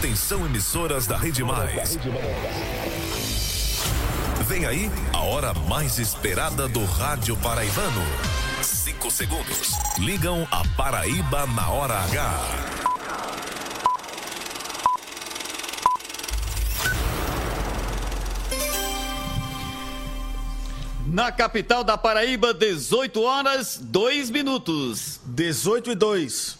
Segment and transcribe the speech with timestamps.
[0.00, 1.98] Atenção, emissoras da Rede Mais.
[4.46, 8.00] Vem aí a hora mais esperada do rádio paraibano.
[8.62, 9.72] Cinco segundos.
[9.98, 12.40] Ligam a Paraíba na hora H.
[21.08, 25.20] Na capital da Paraíba, 18 horas, 2 minutos.
[25.26, 26.59] 18 e 2.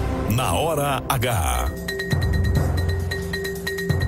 [0.31, 1.71] Na Hora H.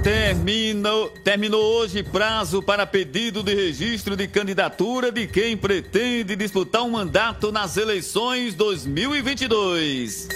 [0.02, 6.92] Terminou, terminou hoje prazo para pedido de registro de candidatura de quem pretende disputar um
[6.92, 10.30] mandato nas eleições 2022.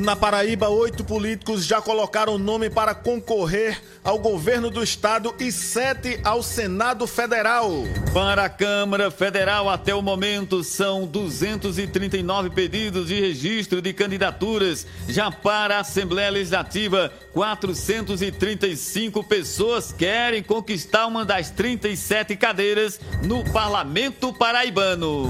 [0.00, 6.18] Na Paraíba, oito políticos já colocaram nome para concorrer ao governo do estado e sete
[6.24, 7.70] ao Senado Federal.
[8.14, 14.86] Para a Câmara Federal, até o momento, são 239 pedidos de registro de candidaturas.
[15.06, 24.32] Já para a Assembleia Legislativa, 435 pessoas querem conquistar uma das 37 cadeiras no Parlamento
[24.32, 25.28] Paraibano.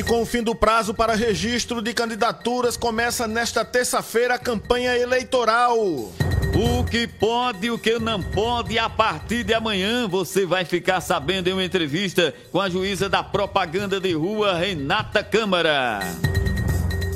[0.00, 4.96] E com o fim do prazo para registro de candidaturas, começa nesta terça-feira a campanha
[4.96, 5.76] eleitoral.
[5.78, 11.02] O que pode e o que não pode, a partir de amanhã você vai ficar
[11.02, 16.00] sabendo em uma entrevista com a juíza da propaganda de rua, Renata Câmara.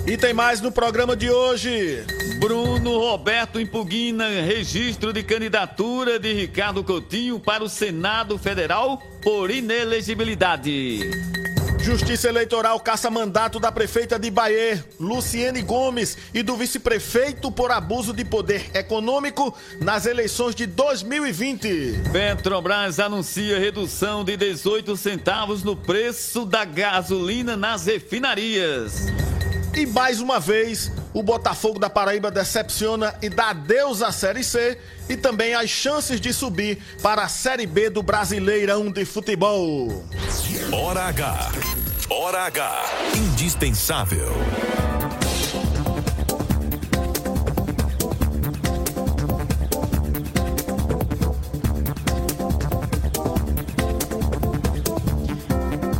[0.07, 2.05] E tem mais no programa de hoje.
[2.39, 11.44] Bruno Roberto impugna registro de candidatura de Ricardo Coutinho para o Senado Federal por inelegibilidade.
[11.85, 18.15] Justiça Eleitoral caça mandato da prefeita de Bahia, Luciene Gomes, e do vice-prefeito por abuso
[18.15, 22.05] de poder econômico nas eleições de 2020.
[22.11, 29.09] Petrobras anuncia redução de 18 centavos no preço da gasolina nas refinarias.
[29.77, 34.77] E mais uma vez, o Botafogo da Paraíba decepciona e dá adeus à Série C
[35.09, 40.05] e também as chances de subir para a Série B do Brasileirão de Futebol.
[40.73, 41.53] Hora H.
[42.11, 42.85] Hora H.
[43.15, 44.33] Indispensável.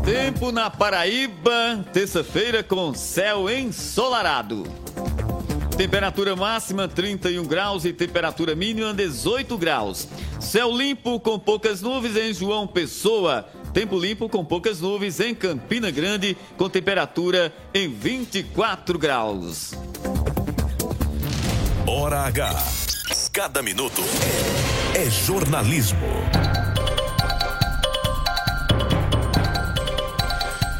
[0.05, 4.84] Tempo na Paraíba, terça-feira com céu ensolarado.
[5.77, 10.09] Temperatura máxima 31 graus e temperatura mínima 18 graus.
[10.39, 13.49] Céu limpo com poucas nuvens em João Pessoa.
[13.73, 19.73] Tempo limpo com poucas nuvens em Campina Grande, com temperatura em 24 graus.
[21.87, 22.55] Hora H.
[23.33, 24.01] Cada minuto
[24.95, 25.99] é jornalismo.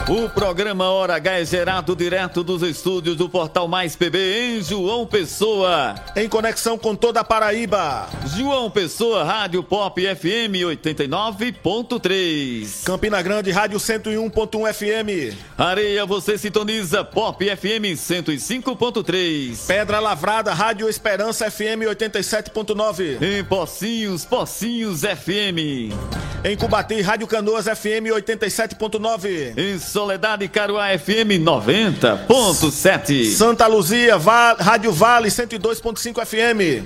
[0.10, 5.06] O programa Hora H é gerado direto dos estúdios do Portal Mais PB em João
[5.06, 5.94] Pessoa.
[6.16, 8.10] Em conexão com toda a Paraíba.
[8.36, 12.86] João Pessoa, Rádio Pop FM 89.3.
[12.86, 15.38] Campina Grande, Rádio 101.1 FM.
[15.56, 19.68] Areia, você sintoniza Pop FM 105.3.
[19.68, 23.22] Pedra Lavrada, Rádio Esperança FM 87.9.
[23.22, 25.94] Em Pocinhos, Pocinhos FM.
[26.42, 29.58] Em Cubati, Rádio Canoas FM 87.9.
[29.58, 33.32] Em Soledade Caruá FM 90.7.
[33.34, 36.86] Santa Luzia, Va Rádio Vale 102.5 FM.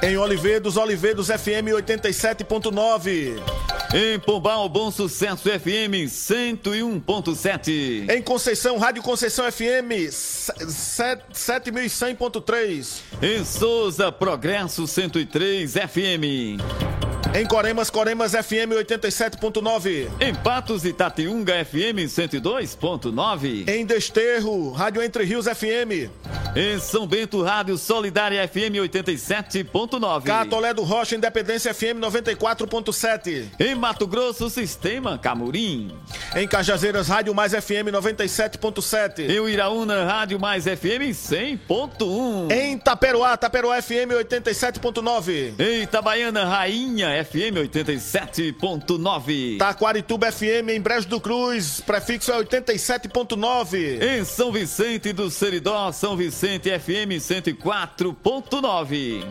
[0.00, 3.63] Em Olivedos, Olivedos FM 87.9.
[3.96, 8.10] Em Pombal, Bom Sucesso FM 101.7.
[8.10, 13.02] Em Conceição, Rádio Conceição FM 7100.3.
[13.22, 17.03] Em Souza, Progresso 103 FM.
[17.36, 20.08] Em Coremas, Coremas FM 87.9.
[20.20, 23.68] Em Patos, Itatiunga FM 102.9.
[23.68, 26.08] Em Desterro, Rádio Entre Rios FM.
[26.54, 30.22] Em São Bento, Rádio Solidária FM 87.9.
[30.22, 33.46] Catolé do Rocha, Independência FM 94.7.
[33.58, 35.90] Em Mato Grosso, Sistema Camurim.
[36.36, 39.28] Em Cajazeiras, Rádio Mais FM 97.7.
[39.28, 42.52] Em Iraúna, Rádio Mais FM 100.1.
[42.52, 45.54] Em Taperoá, Taperoá FM 87.9.
[45.58, 49.58] Em Itabaiana, Rainha FM 87.9.
[49.58, 54.02] Taquarituba FM em Brejo do Cruz, prefixo é 87.9.
[54.02, 59.24] Em São Vicente do Seridó, São Vicente FM 104.9.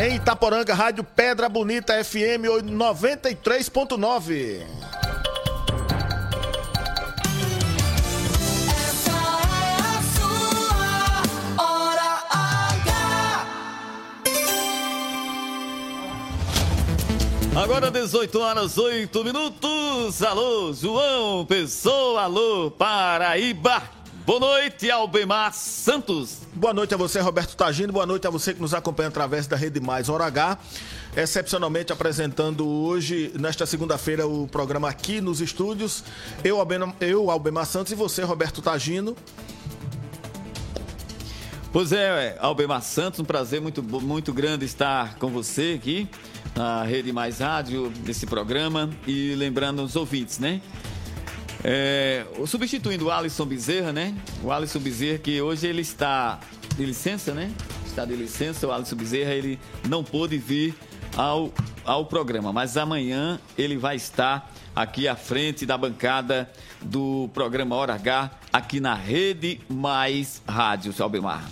[0.00, 4.66] Em Itaporanga, Rádio Pedra Bonita FM 93.9.
[17.56, 20.22] Agora 18 horas 8 minutos.
[20.22, 23.82] Alô, João Pessoa, alô, Paraíba.
[24.24, 26.38] Boa noite, Albemar Santos.
[26.54, 27.92] Boa noite a você, Roberto Tagino.
[27.92, 30.58] Boa noite a você que nos acompanha através da Rede Mais Hora H.
[31.16, 36.04] Excepcionalmente apresentando hoje, nesta segunda-feira, o programa aqui nos estúdios.
[36.44, 39.16] Eu, Albema- eu, Albemar Santos, e você, Roberto Tagino.
[41.70, 46.08] Pois é, Albemar Santos, um prazer muito, muito grande estar com você aqui
[46.56, 48.88] na Rede Mais Rádio, nesse programa.
[49.06, 50.62] E lembrando os ouvintes, né?
[51.62, 54.14] É, substituindo o Alisson Bezerra, né?
[54.42, 56.40] O Alisson Bezerra, que hoje ele está
[56.74, 57.52] de licença, né?
[57.86, 60.74] Está de licença, o Alisson Bezerra, ele não pôde vir
[61.18, 61.52] ao,
[61.84, 66.48] ao programa, mas amanhã ele vai estar aqui à frente da bancada
[66.80, 71.44] do programa Hora H, aqui na Rede Mais Rádio, Albemar.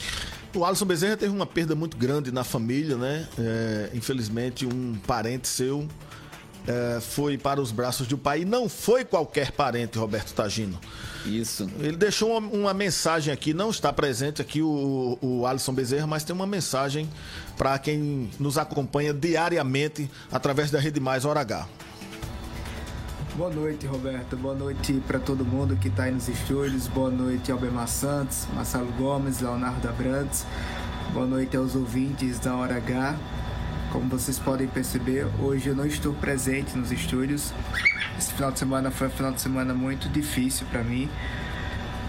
[0.55, 3.29] O Alisson Bezerra teve uma perda muito grande na família, né?
[3.37, 5.87] É, infelizmente, um parente seu
[6.67, 8.43] é, foi para os braços do pai.
[8.43, 10.79] E não foi qualquer parente, Roberto Tagino.
[11.25, 11.69] Isso.
[11.79, 16.25] Ele deixou uma, uma mensagem aqui, não está presente aqui o, o Alisson Bezerra, mas
[16.25, 17.09] tem uma mensagem
[17.57, 21.67] para quem nos acompanha diariamente através da Rede Mais Hora H.
[23.37, 24.35] Boa noite, Roberto.
[24.37, 26.89] Boa noite para todo mundo que está aí nos estúdios.
[26.89, 30.47] Boa noite, Albemar Santos, Marcelo Gomes, Leonardo Abrantes.
[31.13, 33.15] Boa noite aos ouvintes da Hora H.
[33.93, 37.53] Como vocês podem perceber, hoje eu não estou presente nos estúdios.
[38.19, 41.09] Esse final de semana foi um final de semana muito difícil para mim,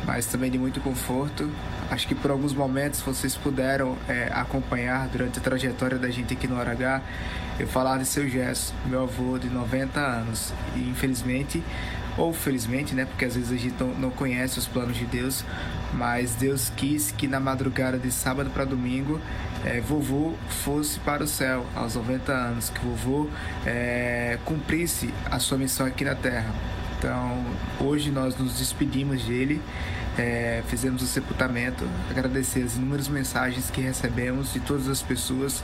[0.05, 1.49] mas também de muito conforto.
[1.89, 6.47] Acho que por alguns momentos vocês puderam é, acompanhar durante a trajetória da gente aqui
[6.47, 7.01] no Hora H
[7.59, 10.53] eu falar de seu Gesso, meu avô de 90 anos.
[10.75, 11.63] E infelizmente,
[12.17, 13.05] ou felizmente, né?
[13.05, 15.43] Porque às vezes a gente não, não conhece os planos de Deus,
[15.93, 19.21] mas Deus quis que na madrugada de sábado para domingo,
[19.67, 20.33] é, vovô
[20.63, 23.29] fosse para o céu aos 90 anos, que vovô
[23.65, 26.53] é, cumprisse a sua missão aqui na terra.
[26.97, 27.45] Então,
[27.79, 29.61] hoje nós nos despedimos dele,
[30.17, 35.61] é, fizemos o sepultamento, agradecer as inúmeras mensagens que recebemos de todas as pessoas,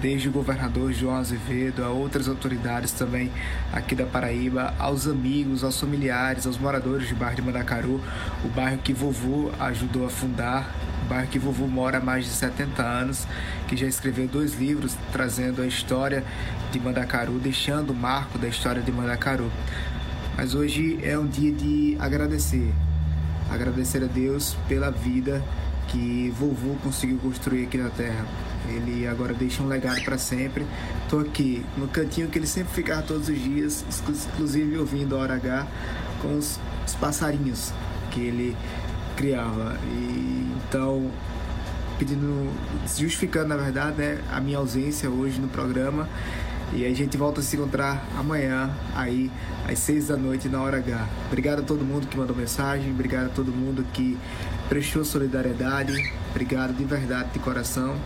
[0.00, 3.30] desde o governador João Azevedo, a outras autoridades também
[3.72, 8.00] aqui da Paraíba, aos amigos, aos familiares, aos moradores do bairro de Mandacaru,
[8.44, 10.72] o bairro que vovô ajudou a fundar,
[11.10, 13.26] bairro que vovô mora há mais de 70 anos,
[13.66, 16.24] que já escreveu dois livros trazendo a história
[16.70, 19.50] de Mandacaru, deixando o marco da história de Mandacaru.
[20.36, 22.72] Mas hoje é um dia de agradecer.
[23.50, 25.42] Agradecer a Deus pela vida
[25.88, 28.24] que vovô conseguiu construir aqui na Terra.
[28.68, 30.64] Ele agora deixa um legado para sempre.
[31.08, 33.84] Tô aqui no cantinho que ele sempre ficava todos os dias,
[34.32, 35.66] inclusive ouvindo a hora H
[36.22, 37.72] com os, os passarinhos
[38.12, 38.56] que ele
[39.16, 39.76] criava.
[39.92, 41.10] E então
[41.98, 42.50] pedindo,
[42.96, 46.08] justificando na verdade, né, a minha ausência hoje no programa.
[46.72, 49.28] E a gente volta a se encontrar amanhã, aí,
[49.68, 51.08] às seis da noite, na hora H.
[51.26, 54.16] Obrigado a todo mundo que mandou mensagem, obrigado a todo mundo que
[54.68, 55.92] prestou solidariedade,
[56.30, 57.96] obrigado de verdade, de coração.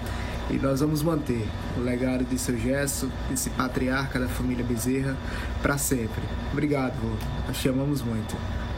[0.50, 1.46] E nós vamos manter
[1.76, 5.14] o legado de seu Gesso, desse patriarca da família Bezerra,
[5.62, 6.22] para sempre.
[6.50, 7.52] Obrigado, vô.
[7.52, 8.34] Te amamos muito.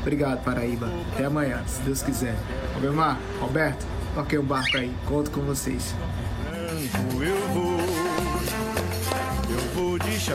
[0.06, 0.88] Obrigado, Paraíba.
[1.12, 2.36] Até amanhã, se Deus quiser.
[2.76, 3.84] Albemar, Roberto,
[4.14, 4.94] toquei o barco aí.
[5.04, 5.96] Conto com vocês.
[7.20, 7.76] Eu vou,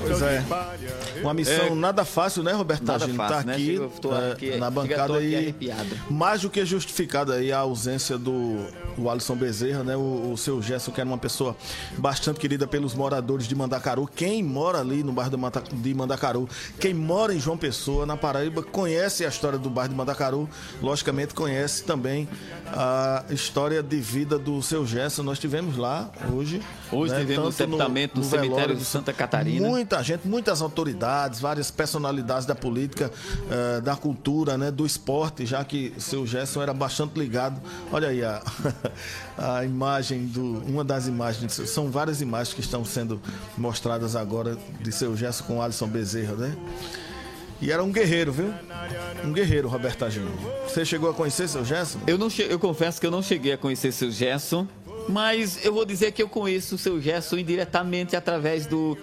[0.01, 0.39] pois é.
[0.39, 1.01] de palha.
[1.21, 3.17] Uma missão é, nada fácil, né, Roberto nada Tagino?
[3.17, 3.53] Fácil, tá né?
[3.53, 4.31] aqui, né?
[4.31, 5.55] aqui, na bancada aí.
[6.09, 8.65] Mais do que justificada aí a ausência do,
[8.97, 9.95] do Alisson Bezerra, né?
[9.95, 11.55] O, o seu Gerson, que era uma pessoa
[11.97, 14.07] bastante querida pelos moradores de Mandacaru.
[14.07, 15.31] Quem mora ali no bairro
[15.73, 16.47] de Mandacaru,
[16.79, 20.49] quem mora em João Pessoa, na Paraíba, conhece a história do bairro de Mandacaru,
[20.81, 22.27] logicamente conhece também
[22.67, 25.23] a história de vida do seu Gerson.
[25.23, 26.61] Nós tivemos lá hoje.
[26.91, 27.19] Hoje né?
[27.19, 29.30] tivemos o sepultamento no, no, no cemitério de Santa Catarina.
[29.67, 35.63] Muita gente, muitas autoridades várias personalidades da política, uh, da cultura, né, do esporte, já
[35.63, 37.61] que seu Gerson era bastante ligado.
[37.91, 38.41] Olha aí a,
[39.37, 40.61] a imagem do.
[40.67, 43.21] Uma das imagens, são várias imagens que estão sendo
[43.57, 46.55] mostradas agora de seu Gerson com Alisson Bezerra, né?
[47.61, 48.51] E era um guerreiro, viu?
[49.23, 50.31] Um guerreiro, Roberto Agino.
[50.67, 51.99] Você chegou a conhecer seu Gerson?
[52.07, 54.67] Eu, não eu confesso que eu não cheguei a conhecer seu Gerson,
[55.07, 58.97] mas eu vou dizer que eu conheço o seu Gerson indiretamente através do,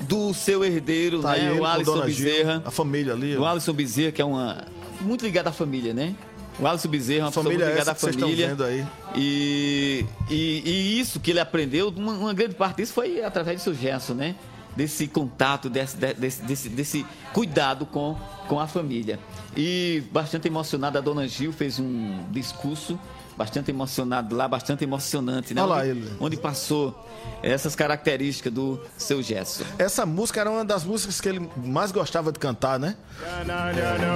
[0.00, 1.52] do seu herdeiro, tá né?
[1.52, 2.52] o Alisson Bezerra.
[2.54, 3.36] Gil, a família ali.
[3.36, 4.64] O Alisson Bezerra, que é uma.
[5.00, 6.14] Muito ligado à família, né?
[6.58, 8.48] O Alisson Bezerra é uma família pessoa muito ligada à família.
[8.48, 8.86] Vendo aí.
[9.16, 13.64] E, e, e, isso que ele aprendeu, uma, uma, grande parte disso foi através do
[13.64, 14.34] seu Gerson, né?
[14.76, 18.16] Desse contato, desse, desse, desse, desse cuidado com,
[18.46, 19.18] com a família.
[19.56, 22.98] E bastante emocionada, a dona Gil fez um discurso
[23.40, 25.62] bastante emocionado lá, bastante emocionante, né?
[25.62, 26.12] Olha lá ele.
[26.20, 26.94] onde passou
[27.42, 29.64] essas características do seu Gesso.
[29.78, 32.96] Essa música era uma das músicas que ele mais gostava de cantar, né?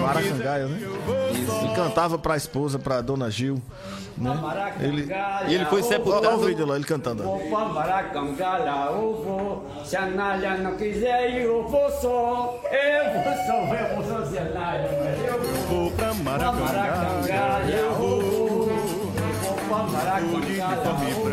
[0.02, 0.78] Maracangaia, né?
[1.32, 1.64] Isso.
[1.64, 3.62] E cantava para a esposa, para dona Gil.
[4.18, 4.30] Né?
[4.80, 5.08] Ele,
[5.48, 6.28] e ele foi sepultado.
[6.28, 7.24] Olha o vídeo lá, ele cantando.
[9.84, 12.60] Se a Nália não quiser, eu vou só.
[12.70, 14.90] Eu vou só, eu vou só, se a Nália
[15.26, 18.33] Eu vou pra Maracangaia, eu vou.
[19.74, 21.23] Caraca, de família.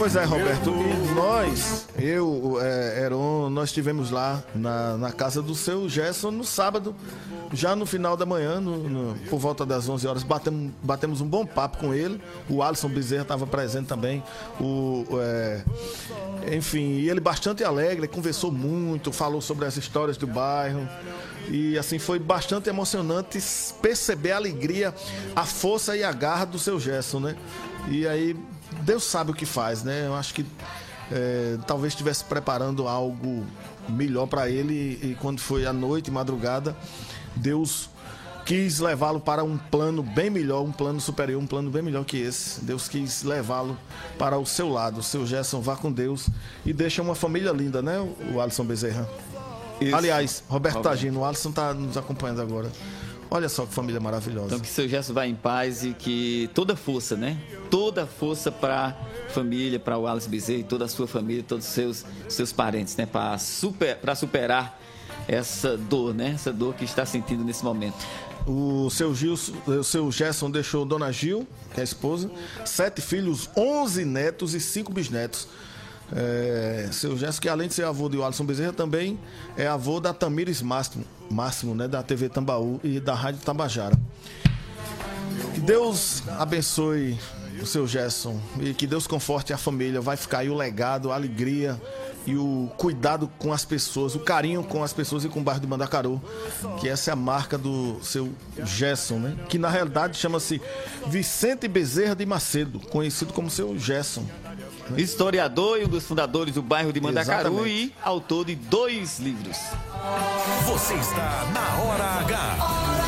[0.00, 0.70] Pois é, Roberto.
[0.70, 6.42] E nós, eu, é, Heron, nós estivemos lá na, na casa do seu Gerson no
[6.42, 6.96] sábado,
[7.52, 11.26] já no final da manhã, no, no, por volta das 11 horas, batemos, batemos um
[11.26, 12.18] bom papo com ele.
[12.48, 14.22] O Alisson Bezerra estava presente também.
[14.58, 15.62] O, é,
[16.56, 20.88] enfim, e ele bastante alegre, conversou muito, falou sobre as histórias do bairro.
[21.50, 23.38] E assim foi bastante emocionante
[23.82, 24.94] perceber a alegria,
[25.36, 27.36] a força e a garra do seu Gerson, né?
[27.88, 28.36] E aí,
[28.82, 30.06] Deus sabe o que faz, né?
[30.06, 30.46] Eu acho que
[31.10, 33.44] é, talvez estivesse preparando algo
[33.88, 36.76] melhor para ele e, quando foi à noite, madrugada,
[37.34, 37.90] Deus
[38.44, 42.16] quis levá-lo para um plano bem melhor, um plano superior, um plano bem melhor que
[42.16, 42.64] esse.
[42.64, 43.76] Deus quis levá-lo
[44.18, 45.00] para o seu lado.
[45.00, 46.28] O seu Gerson vá com Deus
[46.64, 47.98] e deixa uma família linda, né?
[48.32, 49.08] O Alisson Bezerra.
[49.80, 49.94] Isso.
[49.96, 52.70] Aliás, Roberto Tagino, o Alisson está nos acompanhando agora.
[53.30, 54.46] Olha só que família maravilhosa.
[54.46, 57.38] Então que seu gesto vá em paz e que toda força, né?
[57.70, 61.64] Toda força para a família, para o Alice Bezerra e toda a sua família, todos
[61.64, 63.06] os seus, seus parentes, né?
[63.06, 64.80] Para super, superar
[65.28, 66.32] essa dor, né?
[66.34, 67.96] Essa dor que está sentindo nesse momento.
[68.46, 69.34] O seu, Gil,
[69.66, 72.28] o seu Gerson deixou Dona Gil, que é a esposa,
[72.64, 75.46] sete filhos, onze netos e cinco bisnetos.
[76.14, 79.18] É, seu Gerson, que além de ser avô de Alisson Bezerra, também
[79.56, 83.96] é avô da Tamires Máximo, Máximo né, da TV Tambaú e da Rádio Tabajara.
[85.54, 87.18] Que Deus abençoe
[87.60, 90.00] o seu Gerson e que Deus conforte a família.
[90.00, 91.80] Vai ficar aí o legado, a alegria
[92.26, 95.60] e o cuidado com as pessoas, o carinho com as pessoas e com o bairro
[95.60, 96.20] de Mandacaru,
[96.78, 98.30] que essa é a marca do seu
[98.64, 99.36] Gerson, né?
[99.48, 100.60] Que na realidade chama-se
[101.06, 104.24] Vicente Bezerra de Macedo, conhecido como seu Gerson.
[104.96, 107.84] Historiador e um dos fundadores do bairro de Mandacaru Exatamente.
[107.86, 109.56] e autor de dois livros.
[110.66, 113.00] Você está na Hora H.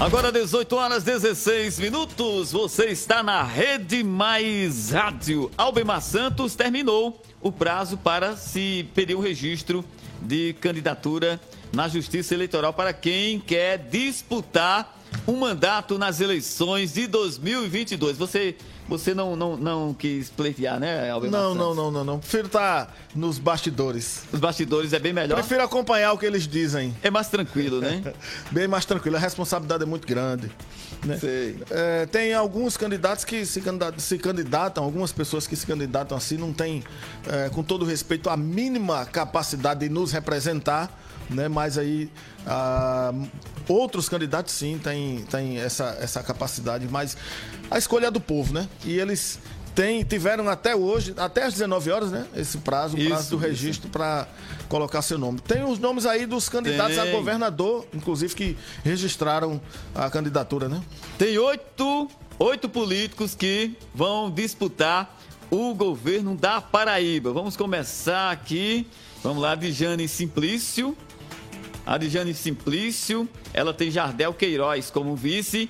[0.00, 5.50] Agora 18 horas 16 minutos, você está na Rede Mais Rádio.
[5.56, 9.82] Albemar Santos terminou o prazo para se pedir o registro
[10.20, 11.40] de candidatura
[11.74, 18.16] na Justiça Eleitoral para quem quer disputar um mandato nas eleições de 2022.
[18.16, 22.18] Você você não, não, não quis pleitear, né, Albemar Não, não, não, não, não.
[22.18, 24.24] Prefiro estar nos bastidores.
[24.30, 25.36] Os bastidores é bem melhor.
[25.36, 26.94] Prefiro acompanhar o que eles dizem.
[27.02, 28.02] É mais tranquilo, né?
[28.52, 29.16] Bem mais tranquilo.
[29.16, 30.50] A responsabilidade é muito grande.
[31.02, 31.16] Né?
[31.18, 31.58] Sei.
[31.70, 36.36] É, tem alguns candidatos que se candidatam, se candidatam, algumas pessoas que se candidatam assim,
[36.36, 36.84] não têm,
[37.26, 40.90] é, com todo respeito, a mínima capacidade de nos representar,
[41.30, 41.48] né?
[41.48, 42.10] Mas aí
[42.46, 43.12] ah,
[43.68, 47.16] outros candidatos sim têm, têm essa, essa capacidade, mas
[47.70, 48.68] a escolha é do povo, né?
[48.84, 49.38] E eles
[49.74, 52.26] têm, tiveram até hoje, até às 19 horas, né?
[52.34, 54.28] Esse prazo, o Isso, prazo do registro para
[54.68, 55.40] colocar seu nome.
[55.40, 57.12] Tem os nomes aí dos candidatos a Tem.
[57.12, 59.60] governador, inclusive, que registraram
[59.94, 60.82] a candidatura, né?
[61.18, 65.18] Tem oito, oito políticos que vão disputar
[65.50, 67.32] o governo da Paraíba.
[67.32, 68.86] Vamos começar aqui.
[69.22, 70.96] Vamos lá, Dijane Simplício.
[71.86, 75.68] A Dijane Simplício, ela tem Jardel Queiroz como vice.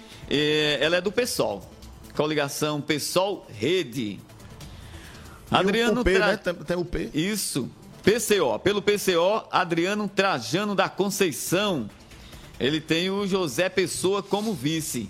[0.81, 1.69] Ela é do PSOL.
[2.15, 4.21] Coligação PSOL Rede.
[5.51, 6.37] Adriano o P, Tra- né?
[6.37, 7.11] Tem, tem o P.
[7.13, 7.69] isso.
[8.03, 8.59] PCO.
[8.61, 11.89] Pelo PCO, Adriano Trajano da Conceição.
[12.61, 15.09] Ele tem o José Pessoa como vice.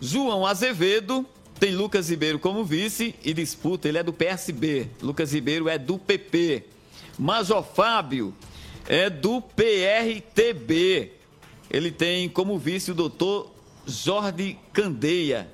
[0.00, 1.24] João Azevedo
[1.60, 3.88] tem Lucas Ribeiro como vice e disputa.
[3.88, 4.88] Ele é do PSB.
[5.00, 6.64] Lucas Ribeiro é do PP.
[7.18, 8.34] Major Fábio
[8.88, 11.12] é do PRTB.
[11.70, 13.52] Ele tem como vice o doutor
[13.86, 15.46] Jorge Candeia.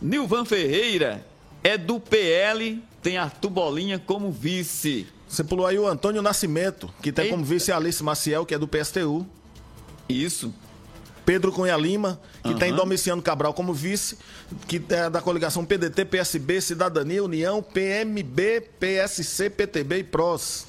[0.00, 1.24] Nilvan Ferreira
[1.62, 5.06] é do PL, tem Arthur Bolinha como vice.
[5.28, 7.36] Você pulou aí o Antônio Nascimento, que tem Eita.
[7.36, 9.26] como vice a Alice Maciel, que é do PSTU.
[10.08, 10.54] Isso.
[11.26, 12.58] Pedro Cunha Lima, que Aham.
[12.58, 14.18] tem Domiciano Cabral como vice,
[14.68, 20.66] que é da coligação PDT, PSB, Cidadania, União, PMB, PSC, PTB e PROS.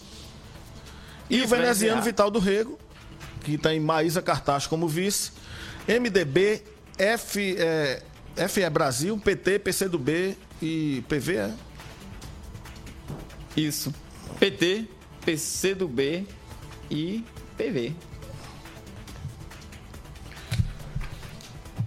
[1.30, 2.02] E, E o veneziano?
[2.02, 2.78] Vital do Rego,
[3.44, 5.32] que tem Maísa Cartacho como vice,
[5.88, 6.64] MDB,
[6.98, 8.02] F, é,
[8.48, 11.54] FE Brasil, PT, PCdoB e PV, é?
[13.56, 13.94] Isso.
[14.40, 14.86] PT,
[15.26, 16.28] PCdoB
[16.90, 17.24] e
[17.58, 17.94] PV.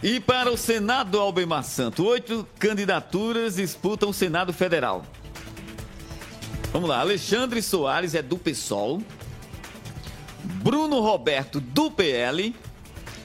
[0.03, 5.05] E para o Senado Albemar Santo, oito candidaturas disputam o Senado Federal.
[6.73, 9.03] Vamos lá, Alexandre Soares é do PSOL,
[10.45, 12.55] Bruno Roberto do PL,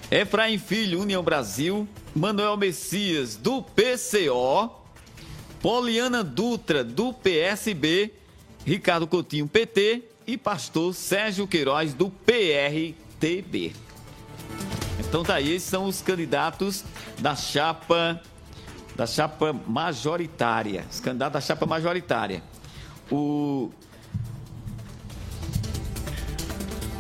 [0.09, 4.69] Efraim Filho, União Brasil, Manuel Messias do PCO,
[5.61, 8.13] Poliana Dutra, do PSB,
[8.65, 13.73] Ricardo Coutinho, PT e pastor Sérgio Queiroz, do PRTB.
[14.99, 16.83] Então tá aí, esses são os candidatos
[17.19, 18.21] da chapa
[18.95, 22.43] da chapa majoritária, os candidatos da chapa majoritária.
[23.11, 23.71] O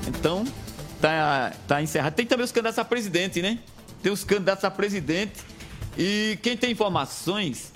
[0.07, 0.45] Então,
[1.01, 2.13] tá, tá encerrado.
[2.13, 3.59] Tem também os candidatos a presidente, né?
[4.01, 5.33] Tem os candidatos a presidente.
[5.97, 7.71] E quem tem informações.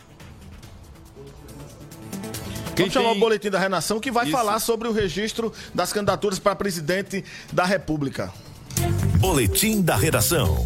[2.76, 4.32] Quem Vamos chamar tem- o boletim da Renação, que vai Isso.
[4.36, 8.32] falar sobre o registro das candidaturas para presidente da República.
[9.20, 10.64] Boletim da redação.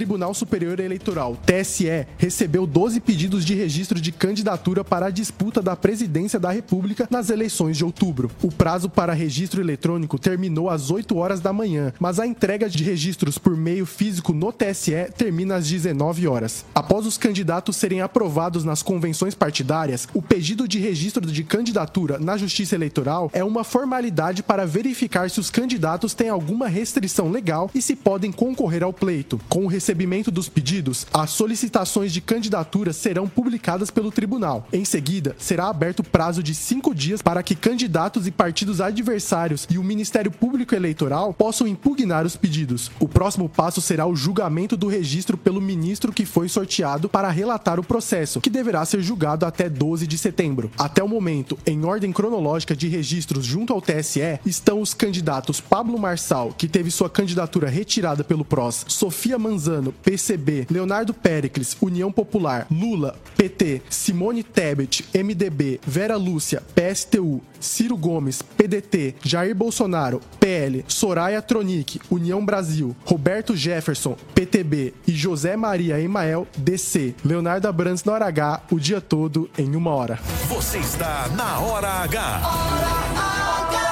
[0.00, 5.76] Tribunal Superior Eleitoral, TSE, recebeu 12 pedidos de registro de candidatura para a disputa da
[5.76, 8.30] presidência da República nas eleições de outubro.
[8.42, 12.82] O prazo para registro eletrônico terminou às 8 horas da manhã, mas a entrega de
[12.82, 16.64] registros por meio físico no TSE termina às 19 horas.
[16.74, 22.38] Após os candidatos serem aprovados nas convenções partidárias, o pedido de registro de candidatura na
[22.38, 27.82] Justiça Eleitoral é uma formalidade para verificar se os candidatos têm alguma restrição legal e
[27.82, 29.38] se podem concorrer ao pleito.
[29.46, 34.68] Com o recebimento dos pedidos, as solicitações de candidatura serão publicadas pelo tribunal.
[34.72, 39.78] Em seguida, será aberto prazo de cinco dias para que candidatos e partidos adversários e
[39.78, 42.88] o Ministério Público Eleitoral possam impugnar os pedidos.
[43.00, 47.80] O próximo passo será o julgamento do registro pelo ministro que foi sorteado para relatar
[47.80, 50.70] o processo, que deverá ser julgado até 12 de setembro.
[50.78, 55.98] Até o momento, em ordem cronológica de registros junto ao TSE, estão os candidatos Pablo
[55.98, 62.66] Marçal, que teve sua candidatura retirada pelo PROS, Sofia Manzano, PCB, Leonardo Pericles, União Popular,
[62.70, 71.42] Lula, PT, Simone Tebet, MDB, Vera Lúcia, PSTU, Ciro Gomes, PDT, Jair Bolsonaro, PL, Soraya
[71.42, 77.14] Tronic, União Brasil, Roberto Jefferson, PTB e José Maria Emael, DC.
[77.24, 80.18] Leonardo Abrantes na hora H, o dia todo em uma hora.
[80.48, 83.89] Você está na Hora H.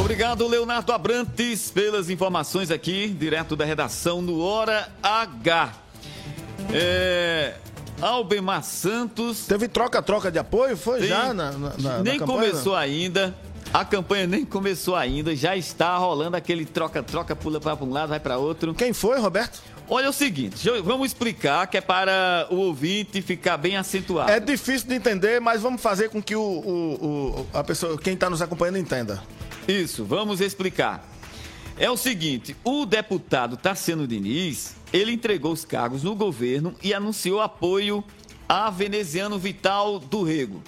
[0.00, 5.74] Obrigado, Leonardo Abrantes, pelas informações aqui, direto da redação no Hora H.
[6.72, 7.54] É,
[8.00, 9.46] Albemar Santos.
[9.46, 10.76] Teve troca-troca de apoio?
[10.76, 13.34] Foi Tem- já na, na, na nem na começou ainda.
[13.72, 18.18] A campanha nem começou ainda, já está rolando aquele troca-troca, pula para um lado, vai
[18.18, 18.74] para outro.
[18.74, 19.62] Quem foi, Roberto?
[19.92, 24.30] Olha o seguinte, eu- vamos explicar que é para o ouvinte ficar bem acentuado.
[24.30, 28.14] É difícil de entender, mas vamos fazer com que o, o- o- a pessoa, quem
[28.14, 29.20] está nos acompanhando entenda.
[29.66, 31.04] Isso, vamos explicar.
[31.76, 37.40] É o seguinte, o deputado Tassiano Diniz, ele entregou os cargos no governo e anunciou
[37.40, 38.04] apoio
[38.48, 40.62] a veneziano Vital do Rego.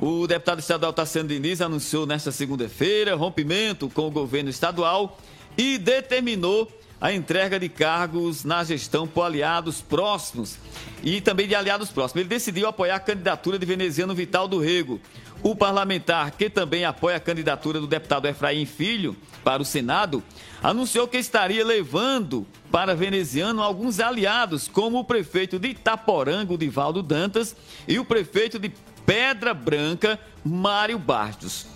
[0.00, 5.18] O deputado estadual Tassiano Diniz anunciou nesta segunda-feira rompimento com o governo estadual
[5.58, 10.58] e determinou a entrega de cargos na gestão por aliados próximos
[11.02, 12.20] e também de aliados próximos.
[12.20, 15.00] Ele decidiu apoiar a candidatura de veneziano Vital do Rego.
[15.42, 20.22] O parlamentar, que também apoia a candidatura do deputado Efraim Filho para o Senado,
[20.62, 27.56] anunciou que estaria levando para veneziano alguns aliados, como o prefeito de Itaporanga, Divaldo Dantas,
[27.88, 28.70] e o prefeito de
[29.06, 31.66] Pedra Branca, Mário Bastos.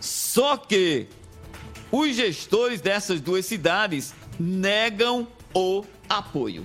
[0.00, 1.06] Só que
[1.92, 6.64] os gestores dessas duas cidades negam o apoio.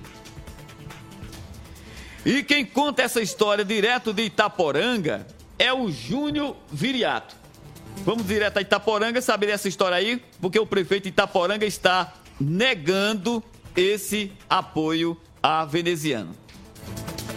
[2.24, 5.26] E quem conta essa história direto de Itaporanga
[5.58, 7.34] é o Júnior Viriato.
[8.04, 13.42] Vamos direto a Itaporanga saber essa história aí, porque o prefeito de Itaporanga está negando
[13.76, 16.39] esse apoio a veneziano.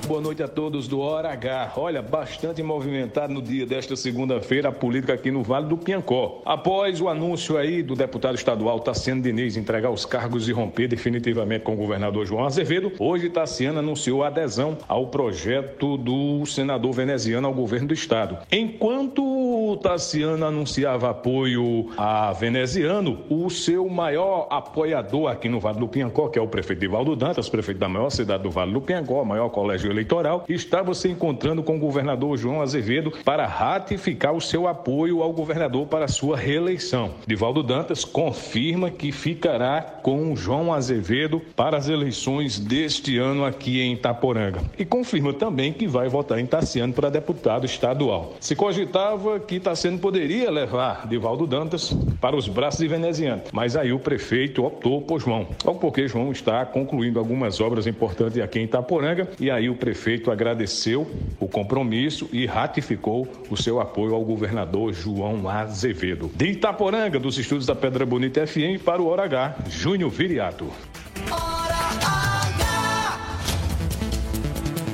[0.05, 1.73] Boa noite a todos do Hora H.
[1.77, 6.41] Olha, bastante movimentado no dia desta segunda-feira a política aqui no Vale do Piancó.
[6.45, 11.63] Após o anúncio aí do deputado estadual Tassiano Diniz entregar os cargos e romper definitivamente
[11.63, 17.47] com o governador João Azevedo, hoje Tassiano anunciou a adesão ao projeto do senador veneziano
[17.47, 18.39] ao governo do estado.
[18.51, 26.27] Enquanto Tassiano anunciava apoio a veneziano, o seu maior apoiador aqui no Vale do Piancó,
[26.27, 29.47] que é o prefeito Divaldo Dantas, prefeito da maior cidade do Vale do Piancó, maior
[29.49, 35.21] colégio eleitoral, estava se encontrando com o governador João Azevedo para ratificar o seu apoio
[35.21, 37.11] ao governador para sua reeleição.
[37.25, 43.93] Divaldo Dantas confirma que ficará com João Azevedo para as eleições deste ano aqui em
[43.93, 44.61] Itaporanga.
[44.77, 48.33] E confirma também que vai votar em Tassiano para deputado estadual.
[48.39, 53.93] Se cogitava que Tassiano poderia levar Divaldo Dantas para os braços de veneziano, mas aí
[53.93, 55.47] o prefeito optou por João.
[55.63, 60.31] Logo porque João está concluindo algumas obras importantes aqui em Itaporanga e aí o prefeito
[60.31, 61.05] agradeceu
[61.41, 66.31] o compromisso e ratificou o seu apoio ao governador João Azevedo.
[66.33, 70.71] De Itaporanga, dos estúdios da Pedra Bonita FM para o Hora H, Júnior Viriato.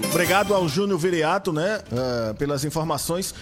[0.10, 3.36] Obrigado ao Júnior Viriato, né, eh, pelas informações.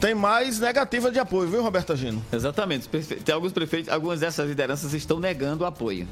[0.00, 2.22] Tem mais negativa de apoio, viu, Roberto Gino?
[2.30, 2.86] Exatamente.
[2.88, 6.06] Tem alguns prefeitos, algumas dessas lideranças estão negando o apoio.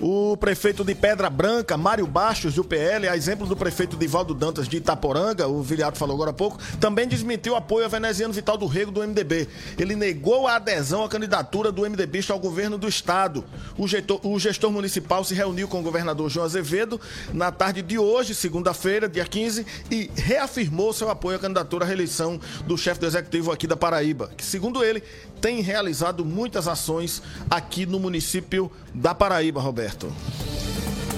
[0.00, 4.66] O prefeito de Pedra Branca, Mário Bastos, do PL, a exemplo do prefeito Divaldo Dantas
[4.66, 8.58] de Itaporanga, o Viriato falou agora há pouco, também desmentiu o apoio a veneziano Vital
[8.58, 9.46] do Rego do MDB.
[9.78, 13.44] Ele negou a adesão à candidatura do MDBista ao governo do estado.
[13.78, 17.00] O gestor, o gestor municipal se reuniu com o governador João Azevedo
[17.32, 22.40] na tarde de hoje, segunda-feira, dia 15, e reafirmou seu apoio à candidatura à reeleição
[22.66, 25.02] do chefe do executivo aqui da Paraíba, que, segundo ele,
[25.40, 30.12] tem realizado muitas ações aqui no município da Paraíba, Roberto.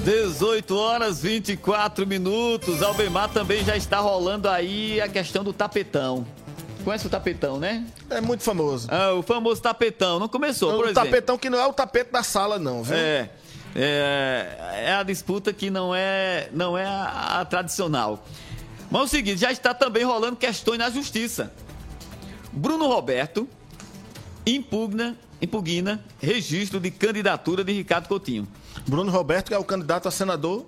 [0.04, 2.82] 18 horas 24 minutos.
[2.82, 6.26] Albemar também já está rolando aí a questão do tapetão.
[6.84, 7.86] Conhece o tapetão, né?
[8.10, 8.86] É muito famoso.
[8.90, 10.18] Ah, o famoso tapetão.
[10.18, 11.04] Não começou, por o exemplo.
[11.04, 12.94] tapetão que não é o tapete da sala, não, viu?
[12.94, 13.30] É,
[13.74, 18.22] é, é a disputa que não é, não é a, a tradicional.
[18.90, 21.50] Mas é o seguinte, já está também rolando questões na justiça.
[22.54, 23.48] Bruno Roberto
[24.46, 28.46] impugna, impugna registro de candidatura de Ricardo Coutinho.
[28.86, 30.66] Bruno Roberto, que é o candidato a senador.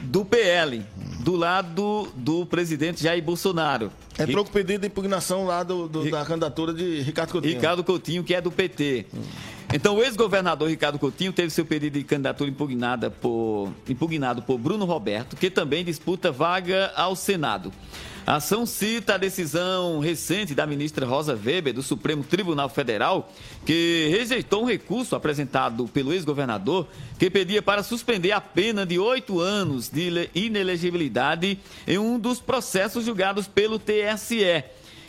[0.00, 0.84] Do PL,
[1.20, 3.90] do lado do presidente Jair Bolsonaro.
[4.18, 7.54] Entrou com pedido de impugnação lá do, do- da candidatura de Ricardo Coutinho.
[7.54, 9.06] Ricardo Coutinho, que é do PT.
[9.76, 14.84] Então, o ex-governador Ricardo Coutinho teve seu pedido de candidatura impugnada por, impugnado por Bruno
[14.84, 17.72] Roberto, que também disputa vaga ao Senado.
[18.24, 23.32] A ação cita a decisão recente da ministra Rosa Weber, do Supremo Tribunal Federal,
[23.66, 26.86] que rejeitou um recurso apresentado pelo ex-governador
[27.18, 33.04] que pedia para suspender a pena de oito anos de inelegibilidade em um dos processos
[33.04, 34.62] julgados pelo TSE.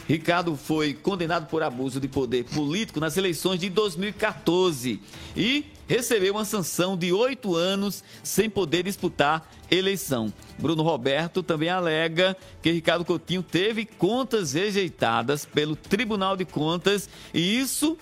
[0.08, 5.00] Ricardo foi condenado por abuso de poder político nas eleições de 2014
[5.36, 10.32] e recebeu uma sanção de oito anos sem poder disputar eleição.
[10.60, 17.60] Bruno Roberto também alega que Ricardo Coutinho teve contas rejeitadas pelo Tribunal de Contas e
[17.60, 17.98] isso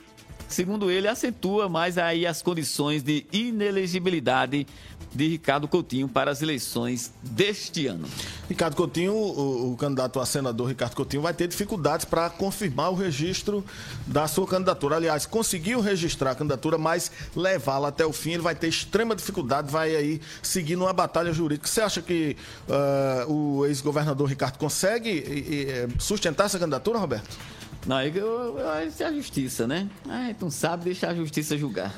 [0.54, 4.68] segundo ele, acentua mais aí as condições de inelegibilidade
[5.14, 8.08] de Ricardo Coutinho para as eleições deste ano.
[8.50, 12.96] Ricardo Coutinho, o, o, candidato a senador Ricardo Coutinho, vai ter dificuldades para confirmar o
[12.96, 13.64] registro
[14.08, 14.96] da sua candidatura.
[14.96, 19.72] Aliás, conseguiu registrar a candidatura, mas levá-la até o fim, ele vai ter extrema dificuldade,
[19.72, 21.68] vai aí seguir numa batalha jurídica.
[21.68, 22.36] Você acha que
[22.68, 27.38] uh, o ex-governador Ricardo consegue e, e, sustentar essa candidatura, Roberto?
[27.86, 29.90] Não, eu, eu, eu, é a justiça, né?
[30.08, 31.94] Ah, então sabe deixar a justiça julgar.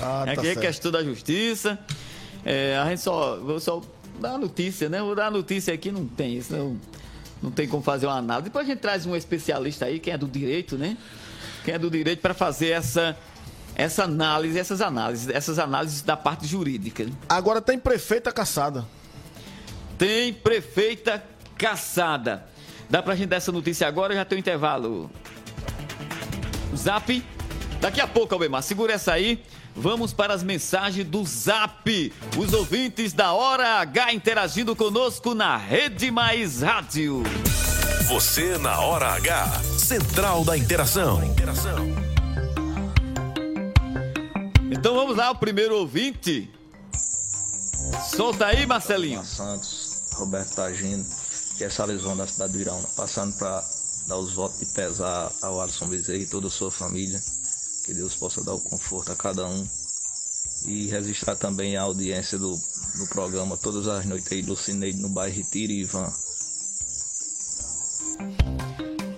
[0.00, 1.78] Ah, tá Aqui é questão da justiça.
[2.44, 3.82] É, a gente só, vou só
[4.20, 5.00] dar notícia, né?
[5.00, 6.76] Vou dar notícia aqui, não tem isso, não,
[7.42, 8.44] não tem como fazer uma análise.
[8.44, 10.96] Depois a gente traz um especialista aí, quem é do direito, né?
[11.64, 13.16] Quem é do direito para fazer essa
[13.76, 17.06] essa análise, essas análises, essas análises da parte jurídica.
[17.28, 18.86] Agora tem prefeita caçada.
[19.98, 21.22] Tem prefeita
[21.58, 22.46] caçada.
[22.88, 25.10] Dá pra gente dar essa notícia agora, já tem um intervalo.
[26.76, 27.24] Zap
[27.84, 29.44] Daqui a pouco, Albemar, segura essa aí.
[29.76, 32.10] Vamos para as mensagens do Zap.
[32.34, 37.22] Os ouvintes da Hora H interagindo conosco na Rede Mais Rádio.
[38.08, 41.20] Você na Hora H, Central da Interação.
[44.70, 46.50] Então vamos lá, o primeiro ouvinte.
[48.16, 49.22] Solta aí, Marcelinho.
[49.22, 51.04] Santos, Roberto Tagino,
[51.58, 53.62] que é Salizão da cidade do Irão, passando para
[54.08, 57.20] dar os votos de pesar ao Alisson Bezerra e toda a sua família
[57.84, 59.66] que Deus possa dar o conforto a cada um.
[60.66, 65.10] E registrar também a audiência do, do programa todas as noites aí do Cineide no
[65.10, 66.10] bairro Retiro e Ivan.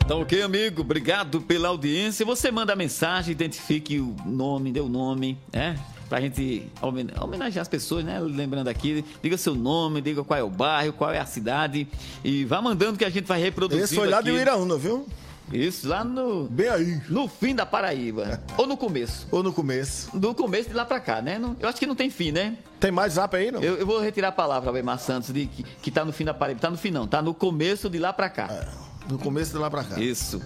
[0.05, 0.83] Então, ok, amigo.
[0.83, 2.27] Obrigado pela audiência.
[2.27, 5.79] Você manda a mensagem, identifique o nome, dê o nome, né?
[6.09, 8.21] Pra gente homenagear as pessoas, né?
[8.21, 11.89] Lembrando aqui, diga seu nome, diga qual é o bairro, qual é a cidade.
[12.25, 13.85] E vá mandando que a gente vai reproduzir.
[13.85, 14.31] Esse foi lá aqui.
[14.31, 15.07] do Iraúna, viu?
[15.53, 16.45] Isso, lá no.
[16.45, 17.01] Bem aí.
[17.09, 18.41] No fim da Paraíba.
[18.59, 19.27] Ou no começo.
[19.31, 20.17] Ou no começo.
[20.17, 21.41] Do começo de lá pra cá, né?
[21.61, 22.57] eu acho que não tem fim, né?
[22.81, 23.63] Tem mais zap aí, não?
[23.63, 26.35] Eu, eu vou retirar a palavra, Weimar Santos, de que, que tá no fim da
[26.35, 26.61] Paraíba.
[26.61, 27.07] Tá no fim, não.
[27.07, 28.49] Tá no começo de lá pra cá.
[28.51, 28.67] É,
[29.11, 30.01] no começo de lá pra cá.
[30.01, 30.43] Isso.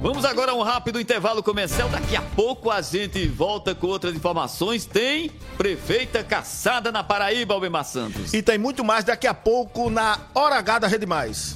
[0.00, 1.86] Vamos agora a um rápido intervalo comercial.
[1.90, 4.86] Daqui a pouco a gente volta com outras informações.
[4.86, 8.32] Tem prefeita caçada na Paraíba, Albemar Santos.
[8.32, 11.54] E tem muito mais daqui a pouco na Hora H da Rede Mais.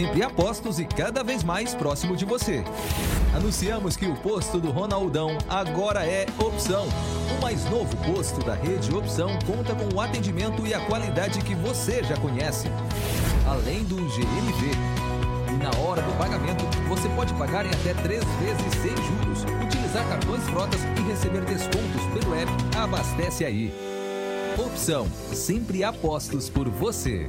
[0.00, 2.64] Sempre apostos e cada vez mais próximo de você.
[3.34, 6.86] Anunciamos que o posto do Ronaldão agora é Opção.
[7.36, 11.54] O mais novo posto da rede Opção conta com o atendimento e a qualidade que
[11.54, 12.68] você já conhece.
[13.46, 14.70] Além do GMV.
[15.48, 19.44] E na hora do pagamento, você pode pagar em até três vezes sem juros
[19.90, 23.72] utilizar cartões frotas e receber descontos pelo app Abastece Aí.
[24.56, 27.28] Opção, sempre apostos por você.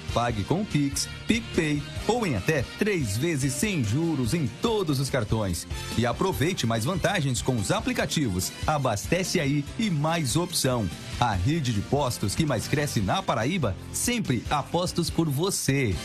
[0.13, 5.67] Pague com Pix, PicPay ou em até três vezes sem juros em todos os cartões.
[5.97, 10.89] E aproveite mais vantagens com os aplicativos Abastece Aí e Mais Opção.
[11.19, 15.95] A rede de postos que mais cresce na Paraíba, sempre apostos por você.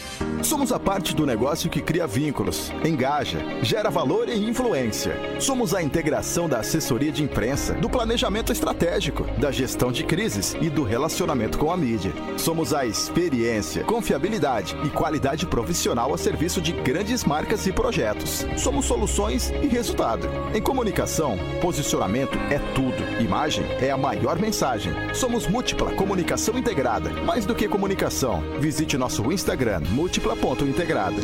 [0.43, 5.17] Somos a parte do negócio que cria vínculos, engaja, gera valor e influência.
[5.41, 10.69] Somos a integração da assessoria de imprensa, do planejamento estratégico, da gestão de crises e
[10.69, 12.13] do relacionamento com a mídia.
[12.37, 18.45] Somos a experiência, confiabilidade e qualidade profissional a serviço de grandes marcas e projetos.
[18.59, 20.29] Somos soluções e resultado.
[20.55, 23.23] Em comunicação, posicionamento é tudo.
[23.23, 24.93] Imagem é a maior mensagem.
[25.15, 27.09] Somos Múltipla Comunicação Integrada.
[27.23, 31.17] Mais do que comunicação, visite nosso Instagram múltipla.integrada.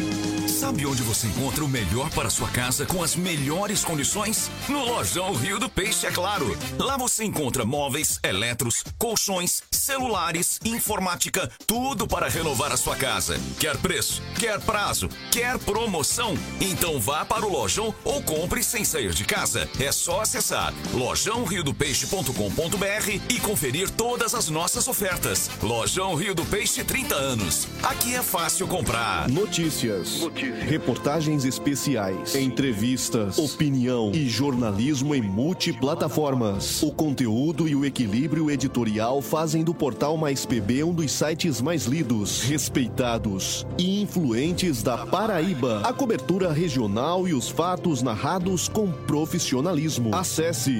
[0.63, 4.49] Sabe onde você encontra o melhor para sua casa com as melhores condições?
[4.69, 6.57] No Lojão Rio do Peixe, é claro.
[6.79, 13.40] Lá você encontra móveis, eletros, colchões, celulares, informática, tudo para renovar a sua casa.
[13.59, 14.22] Quer preço?
[14.38, 15.09] Quer prazo?
[15.31, 16.35] Quer promoção?
[16.61, 19.68] Então vá para o Lojão ou compre sem sair de casa.
[19.81, 25.51] É só acessar lojãoriodopeixe.com.br e conferir todas as nossas ofertas.
[25.62, 27.66] Lojão Rio do Peixe 30 anos.
[27.83, 29.29] Aqui é fácil comprar.
[29.29, 30.20] Notícias,
[30.68, 36.83] reportagens especiais, entrevistas, opinião e jornalismo em multiplataformas.
[36.83, 41.85] O conteúdo e o equilíbrio editorial fazem do portal Mais PB um dos sites mais
[41.85, 45.81] lidos, respeitados e influentes da Paraíba.
[45.85, 50.15] A cobertura regional e os fatos narrados com profissionalismo.
[50.15, 50.79] Acesse,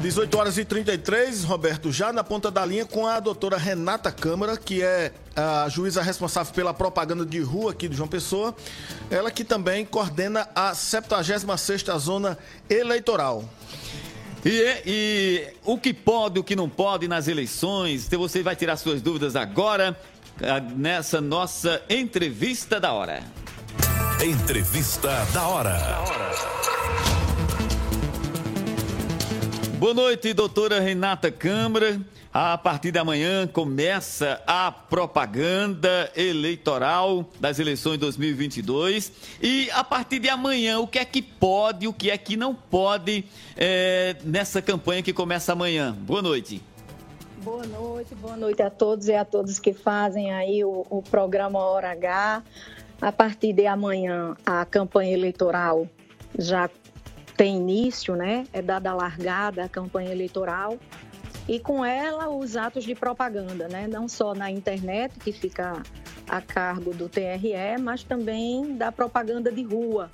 [0.02, 4.58] 18 horas e 33, Roberto, já na ponta da linha com a doutora Renata Câmara,
[4.58, 8.56] que é a juíza responsável pela propaganda de rua aqui do João Pessoa.
[9.12, 12.36] Ela que também coordena a 76ª Zona
[12.68, 13.46] Eleitoral.
[14.44, 18.78] E, e o que pode, o que não pode nas eleições, então você vai tirar
[18.78, 19.96] suas dúvidas agora
[20.42, 23.22] ah, nessa nossa entrevista da hora.
[24.20, 26.71] Entrevista da hora.
[29.82, 32.00] Boa noite, doutora Renata Câmara.
[32.32, 39.12] A partir de amanhã começa a propaganda eleitoral das eleições 2022.
[39.42, 42.54] E a partir de amanhã, o que é que pode, o que é que não
[42.54, 43.26] pode
[43.58, 45.98] eh, nessa campanha que começa amanhã?
[46.00, 46.62] Boa noite.
[47.38, 51.58] Boa noite, boa noite a todos e a todas que fazem aí o, o programa
[51.58, 52.44] Hora H.
[53.02, 55.88] A partir de amanhã, a campanha eleitoral
[56.38, 56.70] já
[57.42, 58.46] tem início, né?
[58.54, 60.78] É dada a largada a campanha eleitoral
[61.50, 63.88] e com ela os atos de propaganda, né?
[63.88, 65.82] Não só na internet, que fica
[66.30, 70.12] a cargo do TRE, mas também da propaganda de rua,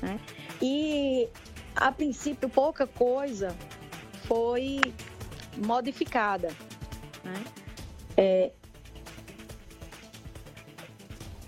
[0.00, 0.20] né?
[0.62, 1.28] E
[1.74, 3.52] a princípio pouca coisa
[4.28, 4.80] foi
[5.56, 6.50] modificada.
[7.24, 7.44] Né?
[8.16, 8.52] É,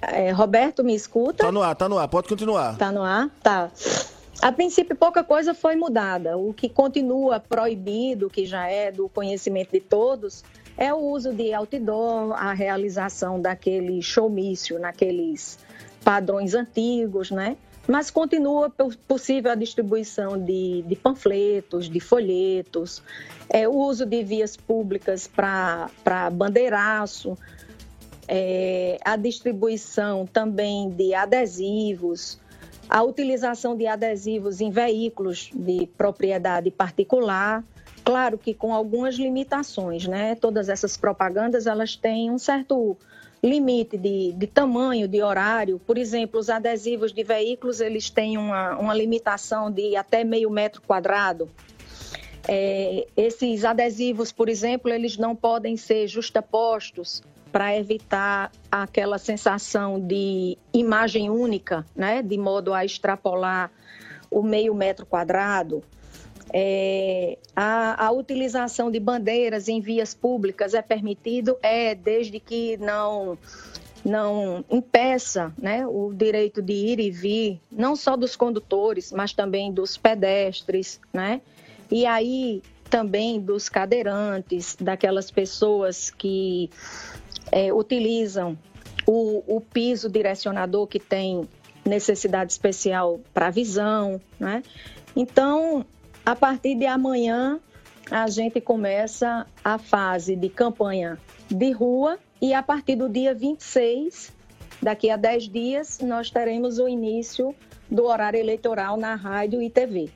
[0.03, 1.45] é, Roberto, me escuta?
[1.45, 2.77] Tá no ar, tá no ar, pode continuar.
[2.77, 3.31] Tá no ar?
[3.41, 3.71] Tá.
[4.43, 6.37] A princípio, pouca coisa foi mudada.
[6.37, 10.43] O que continua proibido, que já é do conhecimento de todos,
[10.77, 15.61] é o uso de outdoor, a realização daquele showmício naqueles
[16.03, 17.57] padrões antigos, né?
[17.87, 23.01] Mas continua po- possível a distribuição de, de panfletos, de folhetos,
[23.49, 25.89] é, o uso de vias públicas para
[26.33, 27.39] bandeiraço,
[28.27, 32.41] é, a distribuição também de adesivos,
[32.89, 37.65] a utilização de adesivos em veículos de propriedade particular,
[38.05, 40.35] claro que com algumas limitações, né?
[40.35, 42.97] Todas essas propagandas elas têm um certo
[43.43, 45.81] limite de, de tamanho, de horário.
[45.81, 50.81] Por exemplo, os adesivos de veículos eles têm uma, uma limitação de até meio metro
[50.83, 51.51] quadrado.
[52.47, 60.57] É, esses adesivos, por exemplo, eles não podem ser justapostos para evitar aquela sensação de
[60.73, 63.71] imagem única, né, de modo a extrapolar
[64.31, 65.85] o meio metro quadrado,
[66.53, 73.39] é, a, a, utilização de bandeiras em vias públicas é permitido, é desde que não
[74.05, 79.73] não impeça né, o direito de ir e vir, não só dos condutores, mas também
[79.73, 81.41] dos pedestres, né?
[81.89, 86.69] E aí também dos cadeirantes, daquelas pessoas que
[87.53, 88.59] é, utilizam
[89.07, 91.47] o, o piso direcionador que tem
[91.85, 94.63] necessidade especial para visão, né?
[95.15, 95.85] Então,
[96.25, 97.61] a partir de amanhã,
[98.11, 101.19] a gente começa a fase de campanha
[101.51, 104.33] de rua e a partir do dia 26,
[104.81, 107.55] daqui a 10 dias, nós teremos o início
[107.91, 110.11] do horário eleitoral na rádio e TV.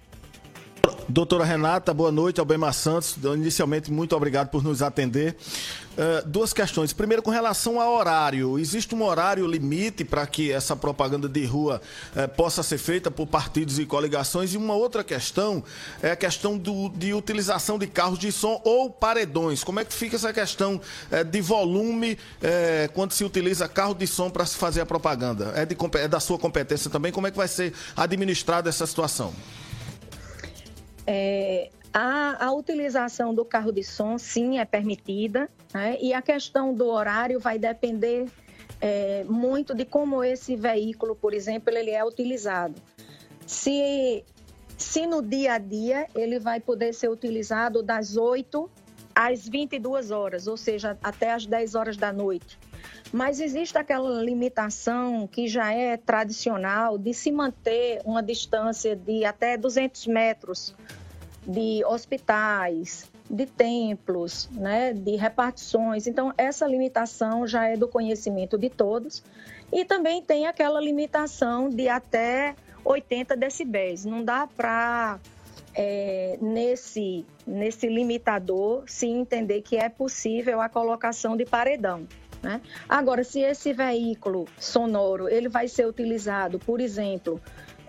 [1.08, 2.40] Doutora Renata, boa noite.
[2.40, 5.36] Albemar Santos, inicialmente, muito obrigado por nos atender.
[5.92, 6.92] Uh, duas questões.
[6.92, 8.58] Primeiro, com relação ao horário.
[8.58, 11.80] Existe um horário limite para que essa propaganda de rua
[12.10, 14.52] uh, possa ser feita por partidos e coligações?
[14.52, 15.62] E uma outra questão
[16.02, 19.62] é a questão do, de utilização de carros de som ou paredões.
[19.62, 20.74] Como é que fica essa questão
[21.12, 22.18] uh, de volume
[22.92, 25.52] quando se utiliza carro de som para se fazer a propaganda?
[25.54, 27.12] É, de, é da sua competência também?
[27.12, 29.32] Como é que vai ser administrada essa situação?
[31.06, 35.96] É, a, a, utilização do carro de som, sim, é permitida, né?
[36.00, 38.26] e a questão do horário vai depender
[38.80, 42.74] é, muito de como esse veículo, por exemplo, ele é utilizado.
[43.46, 44.24] Se,
[44.76, 48.68] se no dia a dia ele vai poder ser utilizado das 8
[49.14, 52.58] às 22 horas, ou seja, até às 10 horas da noite.
[53.12, 59.56] Mas existe aquela limitação que já é tradicional de se manter uma distância de até
[59.56, 60.74] 200 metros
[61.46, 66.06] de hospitais, de templos, né, de repartições.
[66.06, 69.22] Então, essa limitação já é do conhecimento de todos.
[69.72, 74.04] E também tem aquela limitação de até 80 decibéis.
[74.04, 75.18] Não dá para,
[75.74, 82.06] é, nesse, nesse limitador, se entender que é possível a colocação de paredão.
[82.46, 82.60] Né?
[82.88, 87.40] Agora, se esse veículo sonoro ele vai ser utilizado, por exemplo,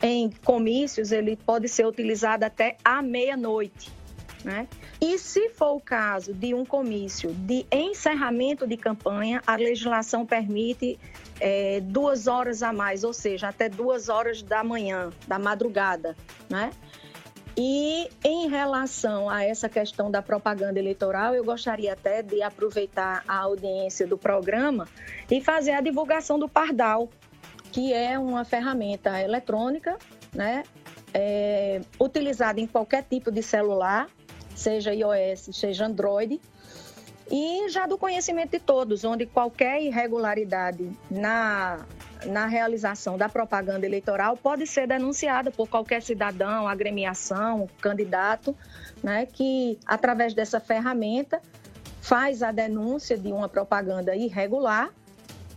[0.01, 3.91] em comícios, ele pode ser utilizado até à meia-noite.
[4.43, 4.67] Né?
[4.99, 10.99] E se for o caso de um comício de encerramento de campanha, a legislação permite
[11.39, 16.17] é, duas horas a mais, ou seja, até duas horas da manhã, da madrugada.
[16.49, 16.71] Né?
[17.57, 23.39] E em relação a essa questão da propaganda eleitoral, eu gostaria até de aproveitar a
[23.39, 24.87] audiência do programa
[25.29, 27.09] e fazer a divulgação do Pardal,
[27.71, 29.97] que é uma ferramenta eletrônica,
[30.31, 30.63] né,
[31.11, 34.07] é, utilizada em qualquer tipo de celular,
[34.55, 36.39] seja iOS, seja Android,
[37.31, 41.85] e já do conhecimento de todos, onde qualquer irregularidade na,
[42.25, 48.55] na realização da propaganda eleitoral pode ser denunciada por qualquer cidadão, agremiação, candidato,
[49.03, 51.41] né, que através dessa ferramenta
[52.01, 54.89] faz a denúncia de uma propaganda irregular,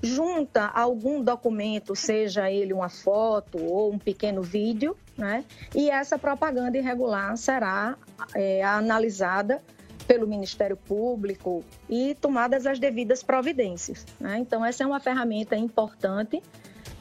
[0.03, 5.45] junta algum documento, seja ele uma foto ou um pequeno vídeo, né,
[5.75, 7.97] e essa propaganda irregular será
[8.35, 9.63] é, analisada
[10.11, 14.05] pelo Ministério Público e tomadas as devidas providências.
[14.19, 14.39] Né?
[14.41, 16.43] Então, essa é uma ferramenta importante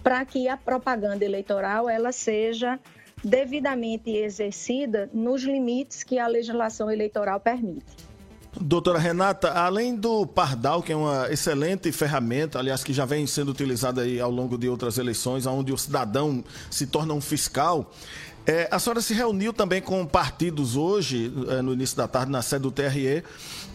[0.04, 2.80] para que a propaganda eleitoral ela seja
[3.24, 8.10] devidamente exercida nos limites que a legislação eleitoral permite.
[8.62, 13.52] Doutora Renata, além do Pardal, que é uma excelente ferramenta, aliás, que já vem sendo
[13.52, 17.92] utilizada aí ao longo de outras eleições, onde o cidadão se torna um fiscal,
[18.46, 22.42] é, a senhora se reuniu também com partidos hoje, é, no início da tarde, na
[22.42, 23.24] sede do TRE,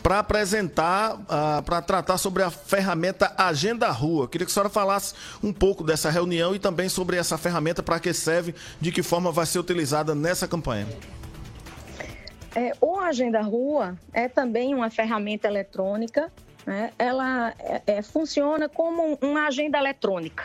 [0.02, 4.28] para apresentar, uh, para tratar sobre a ferramenta Agenda Rua.
[4.28, 7.98] Queria que a senhora falasse um pouco dessa reunião e também sobre essa ferramenta, para
[7.98, 10.86] que serve, de que forma vai ser utilizada nessa campanha.
[12.54, 16.30] É, o Agenda Rua é também uma ferramenta eletrônica.
[16.66, 16.92] Né?
[16.98, 20.44] Ela é, é, funciona como uma agenda eletrônica.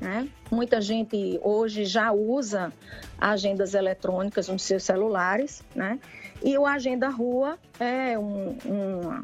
[0.00, 0.28] Né?
[0.50, 2.72] Muita gente hoje já usa
[3.18, 5.98] agendas eletrônicas nos seus celulares, né?
[6.42, 9.22] E o Agenda Rua é um, um,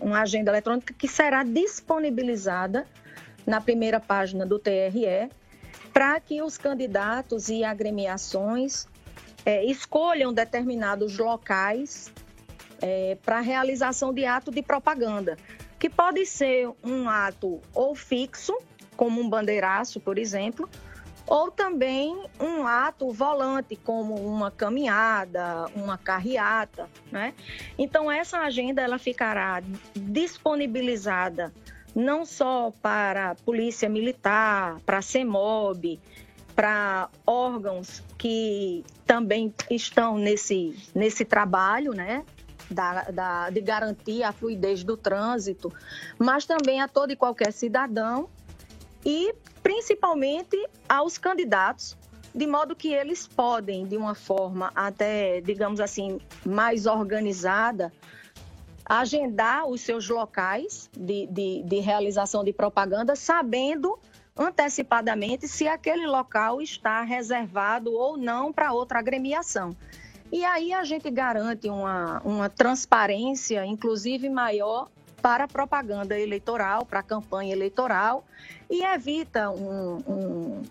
[0.00, 2.86] uma agenda eletrônica que será disponibilizada
[3.46, 5.30] na primeira página do TRE
[5.92, 8.86] para que os candidatos e agremiações
[9.44, 12.12] é, escolham determinados locais
[12.82, 15.36] é, para realização de ato de propaganda,
[15.78, 18.58] que pode ser um ato ou fixo,
[18.96, 20.68] como um bandeiraço, por exemplo,
[21.26, 27.34] ou também um ato volante, como uma caminhada, uma carreata, né?
[27.76, 29.62] Então essa agenda ela ficará
[29.94, 31.52] disponibilizada
[31.94, 35.98] não só para a Polícia Militar, para a CEMOB,
[36.54, 42.24] para órgãos que também estão nesse, nesse trabalho, né?
[42.68, 45.72] Da, da, de garantir a fluidez do trânsito,
[46.18, 48.28] mas também a todo e qualquer cidadão
[49.06, 49.32] e
[49.62, 50.56] principalmente
[50.88, 51.96] aos candidatos,
[52.34, 57.92] de modo que eles podem, de uma forma até, digamos assim, mais organizada,
[58.84, 63.96] agendar os seus locais de, de, de realização de propaganda, sabendo
[64.36, 69.74] antecipadamente se aquele local está reservado ou não para outra agremiação.
[70.32, 74.88] E aí a gente garante uma, uma transparência, inclusive maior,
[75.20, 78.24] para propaganda eleitoral, para campanha eleitoral,
[78.70, 80.62] e evita um, um,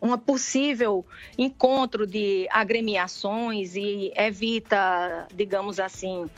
[0.00, 1.04] uma possível
[1.36, 6.28] encontro de agremiações e evita, digamos assim,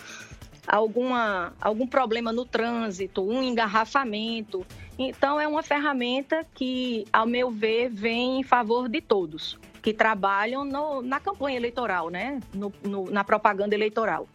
[0.67, 4.67] alguma, algum problema no trânsito, um engarrafamento.
[4.99, 10.65] Então, é uma ferramenta que, ao meu ver, vem em favor de todos que trabalham
[10.65, 12.41] no, na campanha eleitoral, né?
[12.55, 14.29] No, no, na propaganda eleitoral.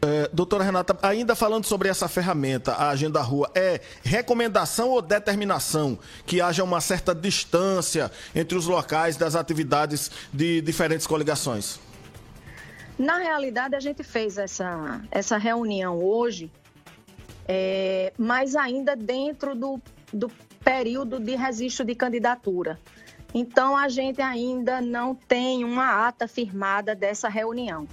[0.00, 5.98] É, doutora Renata, ainda falando sobre essa ferramenta, a Agenda Rua, é recomendação ou determinação
[6.24, 11.80] que haja uma certa distância entre os locais das atividades de diferentes coligações?
[12.96, 16.50] Na realidade, a gente fez essa, essa reunião hoje,
[17.46, 19.80] é, mas ainda dentro do,
[20.12, 20.30] do
[20.62, 22.78] período de registro de candidatura.
[23.34, 27.86] Então, a gente ainda não tem uma ata firmada dessa reunião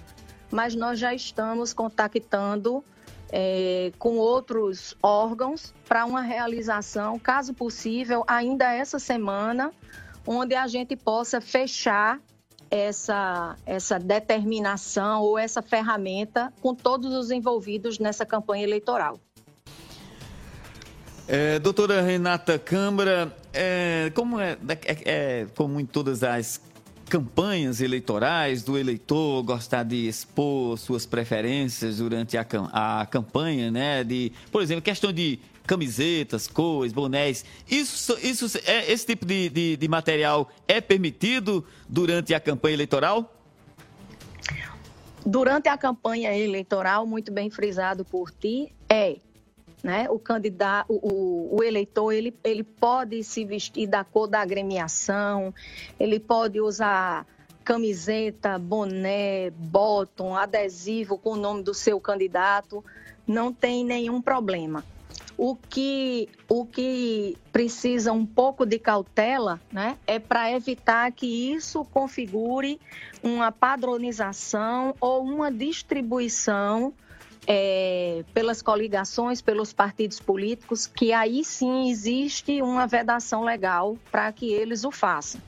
[0.56, 2.82] mas nós já estamos contactando
[3.30, 9.74] é, com outros órgãos para uma realização, caso possível, ainda essa semana,
[10.26, 12.22] onde a gente possa fechar
[12.72, 19.20] essa, essa determinação ou essa ferramenta com todos os envolvidos nessa campanha eleitoral.
[21.28, 26.62] É, doutora Renata Câmara, é, como é, é, é, como em todas as
[27.10, 34.04] campanhas eleitorais do eleitor gostar de expor suas preferências durante a, a campanha, né?
[34.04, 37.46] De, por exemplo, questão de camisetas, cores, bonés.
[37.70, 43.32] Isso, isso é, esse tipo de, de, de material é permitido durante a campanha eleitoral?
[45.26, 49.18] Durante a campanha eleitoral, muito bem frisado por ti, é
[49.86, 50.10] né?
[50.10, 55.54] O candidato, o, o, eleitor, ele, ele pode se vestir da cor da agremiação,
[56.00, 57.24] ele pode usar
[57.64, 62.84] camiseta, boné, bottom, adesivo com o nome do seu candidato,
[63.28, 64.84] não tem nenhum problema.
[65.38, 71.86] O que, o que precisa um pouco de cautela né, é para evitar que isso
[71.86, 72.82] configure
[73.22, 76.92] uma padronização ou uma distribuição
[77.48, 84.52] é, pelas coligações, pelos partidos políticos, que aí sim existe uma vedação legal para que
[84.52, 85.42] eles o façam.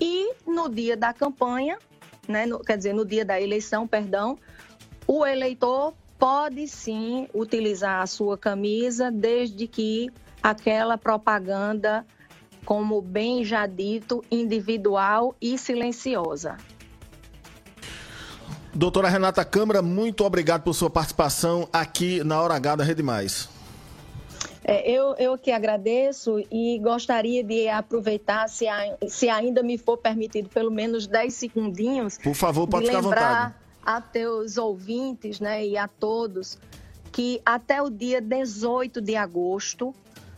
[0.00, 1.78] E no dia da campanha,
[2.26, 4.38] né, no, quer dizer, no dia da eleição, perdão,
[5.06, 10.10] o eleitor pode sim utilizar a sua camisa desde que
[10.42, 12.06] aquela propaganda,
[12.64, 16.56] como bem já dito, individual e silenciosa.
[18.74, 23.48] Doutora Renata Câmara, muito obrigado por sua participação aqui na Hora H da Rede Mais.
[24.64, 29.98] É, eu, eu que agradeço e gostaria de aproveitar, se, a, se ainda me for
[29.98, 32.16] permitido, pelo menos 10 segundinhos.
[32.16, 33.54] Por favor, pode ficar à vontade.
[33.84, 36.58] a teus ouvintes né, e a todos
[37.10, 39.94] que até o dia 18 de agosto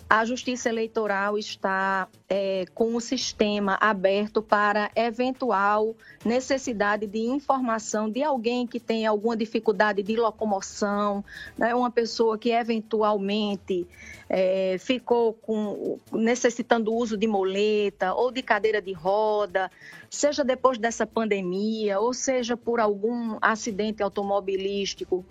[0.08, 8.22] a Justiça Eleitoral está é, com o sistema aberto para eventual necessidade de informação de
[8.22, 11.24] alguém que tem alguma dificuldade de locomoção,
[11.56, 13.86] né, uma pessoa que eventualmente
[14.28, 19.70] é, ficou com, necessitando uso de moleta ou de cadeira de roda,
[20.10, 25.24] seja depois dessa pandemia, ou seja por algum acidente automobilístico.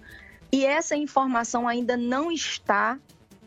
[0.51, 2.99] E essa informação ainda não está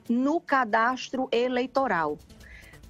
[0.09, 2.19] no cadastro eleitoral.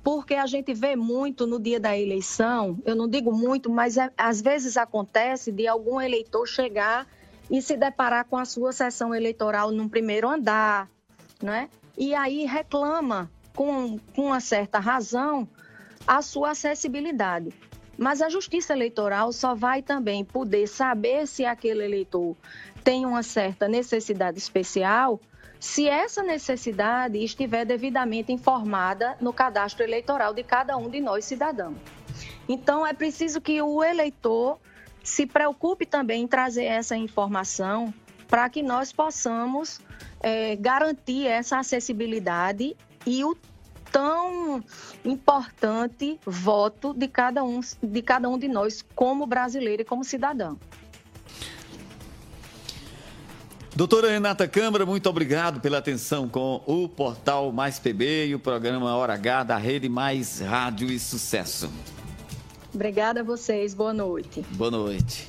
[0.03, 4.11] Porque a gente vê muito no dia da eleição, eu não digo muito, mas é,
[4.17, 7.07] às vezes acontece de algum eleitor chegar
[7.51, 10.89] e se deparar com a sua sessão eleitoral num primeiro andar,
[11.43, 11.69] né?
[11.99, 15.49] E aí reclama com, com uma certa razão
[16.07, 17.53] a sua acessibilidade.
[17.99, 22.37] Mas a Justiça Eleitoral só vai também poder saber se aquele eleitor
[22.85, 25.19] tem uma certa necessidade especial
[25.67, 31.77] se essa necessidade estiver devidamente informada no cadastro eleitoral de cada um de nós cidadãos.
[32.49, 34.61] Então, é preciso que o eleitor
[35.03, 37.93] se preocupe também em trazer essa informação
[38.29, 39.81] para que nós possamos
[40.21, 43.37] é, garantir essa acessibilidade e o
[43.91, 44.63] tão
[45.05, 50.59] importante voto de cada um de cada um de nós como brasileiro e como cidadão.
[53.77, 58.97] Doutora Renata Câmara, muito obrigado pela atenção com o portal Mais PB e o programa
[58.97, 61.71] Hora H da Rede Mais Rádio e Sucesso.
[62.73, 64.41] Obrigada a vocês, boa noite.
[64.53, 65.29] Boa noite.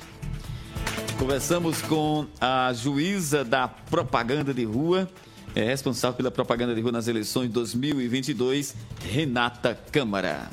[1.18, 5.06] Conversamos com a juíza da propaganda de rua,
[5.54, 10.48] é responsável pela propaganda de rua nas eleições 2022, Renata Câmara.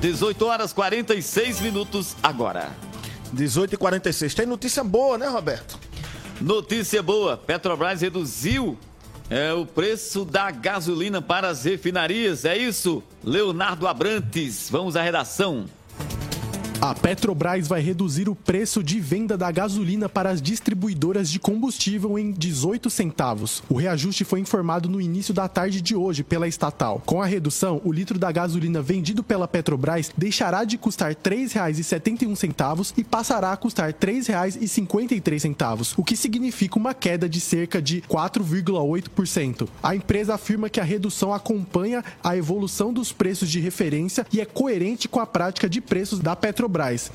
[0.00, 2.70] 18 horas 46 minutos agora.
[3.30, 5.85] 18 e 46 Tem notícia boa, né, Roberto?
[6.40, 8.78] Notícia boa: Petrobras reduziu
[9.30, 12.44] é, o preço da gasolina para as refinarias.
[12.44, 14.68] É isso, Leonardo Abrantes.
[14.70, 15.66] Vamos à redação.
[16.80, 22.18] A Petrobras vai reduzir o preço de venda da gasolina para as distribuidoras de combustível
[22.18, 23.62] em 18 centavos.
[23.68, 27.02] O reajuste foi informado no início da tarde de hoje pela estatal.
[27.06, 32.92] Com a redução, o litro da gasolina vendido pela Petrobras deixará de custar R$ 3,71
[32.98, 39.66] e passará a custar R$ 3,53, o que significa uma queda de cerca de 4,8%.
[39.82, 44.44] A empresa afirma que a redução acompanha a evolução dos preços de referência e é
[44.44, 46.65] coerente com a prática de preços da Petrobras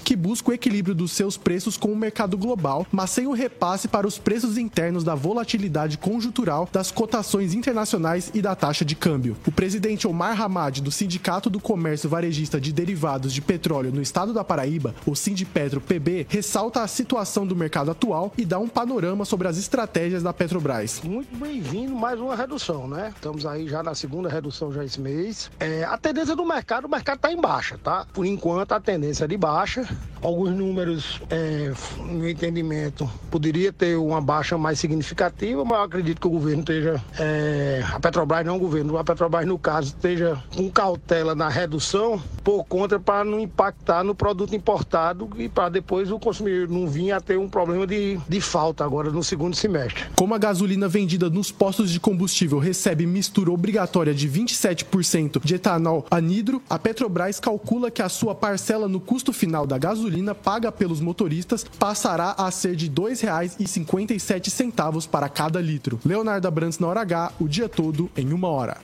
[0.04, 3.88] que busca o equilíbrio dos seus preços com o mercado global, mas sem o repasse
[3.88, 9.36] para os preços internos da volatilidade conjuntural das cotações internacionais e da taxa de câmbio.
[9.46, 14.34] O presidente Omar Hamad, do Sindicato do Comércio Varejista de Derivados de Petróleo no estado
[14.34, 19.26] da Paraíba, o Sindipetro PB, ressalta a situação do mercado atual e dá um panorama
[19.26, 21.02] sobre as estratégias da Petrobras.
[21.04, 23.12] Muito bem-vindo, mais uma redução, né?
[23.16, 25.52] Estamos aí já na segunda redução já esse mês.
[25.60, 28.06] É, a tendência do mercado, o mercado está em baixa, tá?
[28.14, 29.88] Por enquanto, a tendência de baixa.
[30.22, 36.28] Alguns números, é, no entendimento, poderia ter uma baixa mais significativa, mas eu acredito que
[36.28, 40.70] o governo esteja, é, a Petrobras não o governo, a Petrobras no caso esteja com
[40.70, 46.20] cautela na redução por conta para não impactar no produto importado e para depois o
[46.20, 50.06] consumidor não vir a ter um problema de, de falta agora no segundo semestre.
[50.16, 56.06] Como a gasolina vendida nos postos de combustível recebe mistura obrigatória de 27% de etanol
[56.12, 61.00] anidro, a Petrobras calcula que a sua parcela no custo final da gasolina paga pelos
[61.00, 66.00] motoristas passará a ser de R$ 2,57 para cada litro.
[66.06, 68.78] Leonardo Abrantes na hora H, o dia todo em uma hora.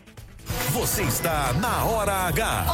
[0.72, 2.66] Você está na Hora H.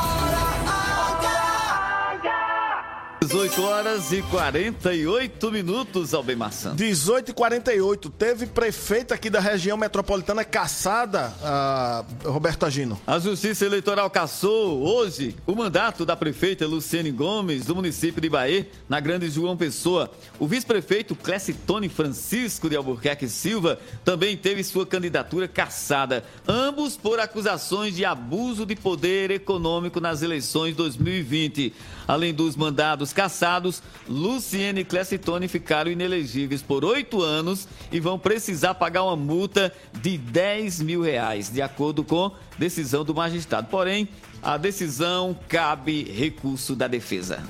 [3.26, 6.76] 18 horas e 48 minutos, Albem Maçã.
[6.76, 13.00] 18 e 48 Teve prefeito aqui da região metropolitana caçada, uh, Roberto Agino.
[13.08, 18.68] A Justiça Eleitoral caçou hoje o mandato da prefeita Luciene Gomes, do município de Bahia,
[18.90, 20.12] na Grande João Pessoa.
[20.38, 27.96] O vice-prefeito Clessitone Francisco de Albuquerque Silva também teve sua candidatura caçada, ambos por acusações
[27.96, 31.74] de abuso de poder econômico nas eleições 2020.
[32.08, 38.76] Além dos mandados cassados, Luciene e Clessitone ficaram inelegíveis por oito anos e vão precisar
[38.76, 43.68] pagar uma multa de 10 mil reais, de acordo com decisão do magistrado.
[43.70, 44.08] Porém,
[44.42, 47.44] a decisão cabe recurso da defesa.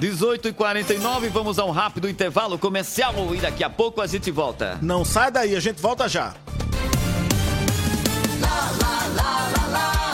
[0.00, 4.30] 18 e 49 vamos a um rápido intervalo comercial e daqui a pouco a gente
[4.30, 4.78] volta.
[4.80, 6.34] Não sai daí, a gente volta já.
[8.40, 10.09] Lá, lá, lá,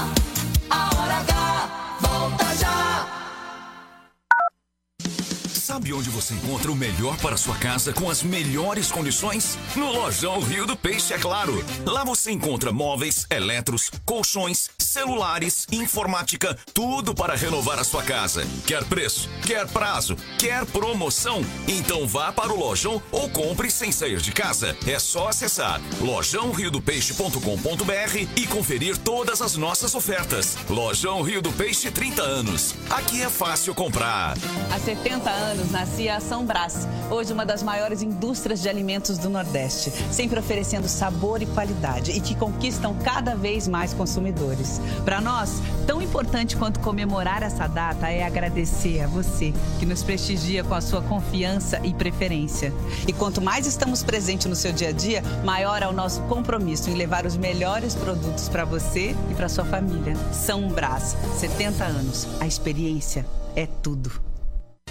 [5.76, 9.58] Sabe onde você encontra o melhor para sua casa com as melhores condições?
[9.76, 11.62] No Lojão Rio do Peixe, é claro.
[11.84, 18.46] Lá você encontra móveis, eletros, colchões, celulares, informática, tudo para renovar a sua casa.
[18.66, 19.28] Quer preço?
[19.46, 20.16] Quer prazo?
[20.38, 21.44] Quer promoção?
[21.68, 24.74] Então vá para o Lojão ou compre sem sair de casa.
[24.86, 30.56] É só acessar lojãoriodopeixe.com.br e conferir todas as nossas ofertas.
[30.70, 32.74] Lojão Rio do Peixe 30 anos.
[32.88, 34.34] Aqui é fácil comprar.
[34.72, 39.28] Há 70 anos nascia a São Brás, hoje uma das maiores indústrias de alimentos do
[39.28, 44.80] Nordeste, sempre oferecendo sabor e qualidade e que conquistam cada vez mais consumidores.
[45.04, 50.64] Para nós, tão importante quanto comemorar essa data é agradecer a você que nos prestigia
[50.64, 52.72] com a sua confiança e preferência.
[53.06, 56.90] E quanto mais estamos presentes no seu dia a dia, maior é o nosso compromisso
[56.90, 60.16] em levar os melhores produtos para você e para sua família.
[60.32, 62.26] São Brás, 70 anos.
[62.40, 64.35] A experiência é tudo.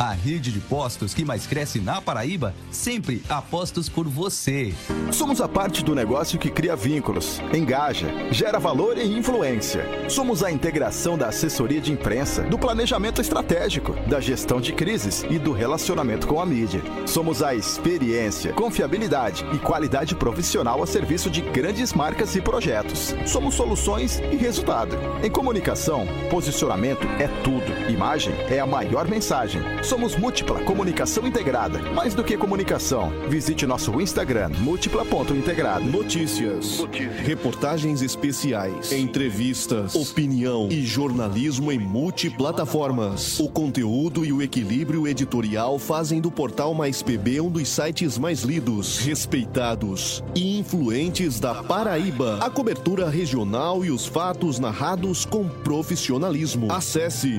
[0.00, 4.72] A rede de postos que mais cresce na Paraíba, sempre apostos por você.
[5.12, 9.84] Somos a parte do negócio que cria vínculos, engaja, gera valor e influência.
[10.08, 15.38] Somos a integração da assessoria de imprensa, do planejamento estratégico, da gestão de crises e
[15.38, 16.80] do relacionamento com a mídia.
[17.06, 23.14] Somos a experiência, confiabilidade e qualidade profissional a serviço de grandes marcas e projetos.
[23.26, 24.96] Somos soluções e resultado.
[25.22, 27.70] Em comunicação, posicionamento é tudo.
[27.92, 29.60] Imagem é a maior mensagem.
[29.90, 31.80] Somos Múltipla Comunicação Integrada.
[31.92, 35.84] Mais do que comunicação, visite nosso Instagram, múltipla.integrada.
[35.84, 36.86] Notícias,
[37.24, 43.40] reportagens especiais, entrevistas, opinião e jornalismo em multiplataformas.
[43.40, 48.42] O conteúdo e o equilíbrio editorial fazem do portal Mais PB um dos sites mais
[48.42, 52.38] lidos, respeitados e influentes da Paraíba.
[52.40, 56.70] A cobertura regional e os fatos narrados com profissionalismo.
[56.70, 57.34] Acesse,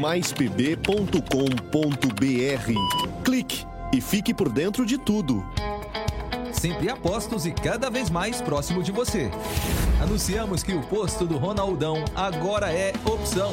[0.00, 1.83] maispb.com.br.
[3.22, 5.44] Clique e fique por dentro de tudo.
[6.50, 9.30] Sempre apostos e cada vez mais próximo de você.
[10.00, 13.52] Anunciamos que o posto do Ronaldão agora é Opção.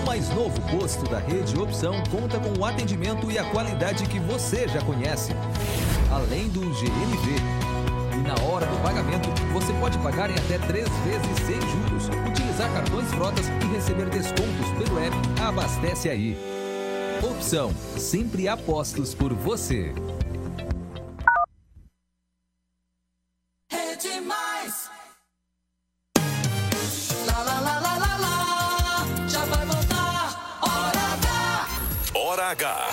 [0.00, 4.20] O mais novo posto da rede Opção conta com o atendimento e a qualidade que
[4.20, 5.32] você já conhece.
[6.10, 7.34] Além do GNV.
[8.14, 12.72] E na hora do pagamento, você pode pagar em até três vezes sem juros, utilizar
[12.72, 16.51] cartões frotas e receber descontos pelo app Abastece Aí.
[17.22, 19.94] Opção, sempre apostos por você.
[24.00, 24.90] Demais.
[27.26, 29.28] Lá, lá, lá, lá, lá, lá.
[29.28, 30.58] Já vai voltar.
[30.62, 31.68] Hora H.
[32.16, 32.88] Hora H.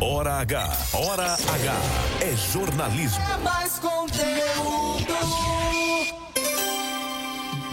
[0.00, 0.76] Hora H.
[0.94, 1.74] Hora H.
[2.20, 3.24] É jornalismo.
[3.24, 5.55] É mais conteúdo.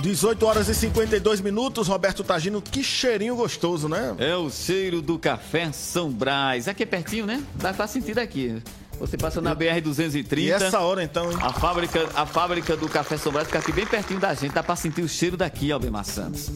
[0.04, 4.14] 18 horas e 52 minutos, Roberto Tagino, que cheirinho gostoso, né?
[4.18, 6.68] É o cheiro do café São Brás.
[6.68, 7.42] Aqui é pertinho, né?
[7.56, 8.62] Dá pra sentir daqui.
[9.00, 10.38] Você passa na BR-230.
[10.40, 11.38] E essa hora, então, hein?
[11.42, 14.52] A fábrica, a fábrica do Café São Brás fica aqui bem pertinho da gente.
[14.52, 16.52] Dá pra sentir o cheiro daqui, Albemar Santos.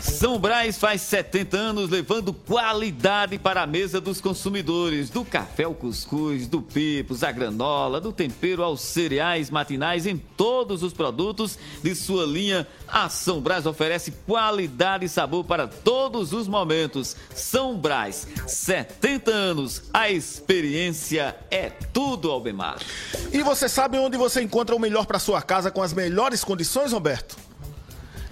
[0.00, 5.10] São Brás faz 70 anos levando qualidade para a mesa dos consumidores.
[5.10, 10.82] Do café ao cuscuz, do pipos, à granola, do tempero aos cereais matinais, em todos
[10.82, 16.48] os produtos de sua linha, a São Brás oferece qualidade e sabor para todos os
[16.48, 17.14] momentos.
[17.34, 22.78] São Brás, 70 anos, a experiência é tudo, Albemar.
[23.32, 26.92] E você sabe onde você encontra o melhor para sua casa com as melhores condições,
[26.92, 27.49] Roberto?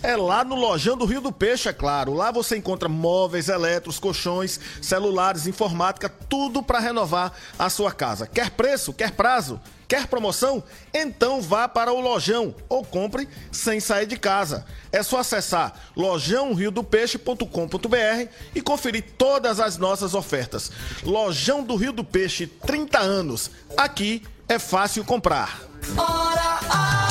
[0.02, 2.14] É lá no Lojão do Rio do Peixe, é claro.
[2.14, 8.26] Lá você encontra móveis, eletros, colchões, celulares, informática, tudo para renovar a sua casa.
[8.26, 8.92] Quer preço?
[8.92, 9.60] Quer prazo?
[9.88, 10.62] Quer promoção?
[10.92, 14.66] Então vá para o Lojão ou compre sem sair de casa.
[14.92, 20.70] É só acessar lojãoriodopeixe.com.br e conferir todas as nossas ofertas.
[21.02, 23.50] Lojão do Rio do Peixe, 30 anos.
[23.76, 25.60] Aqui é fácil comprar.
[25.96, 27.07] Hora H.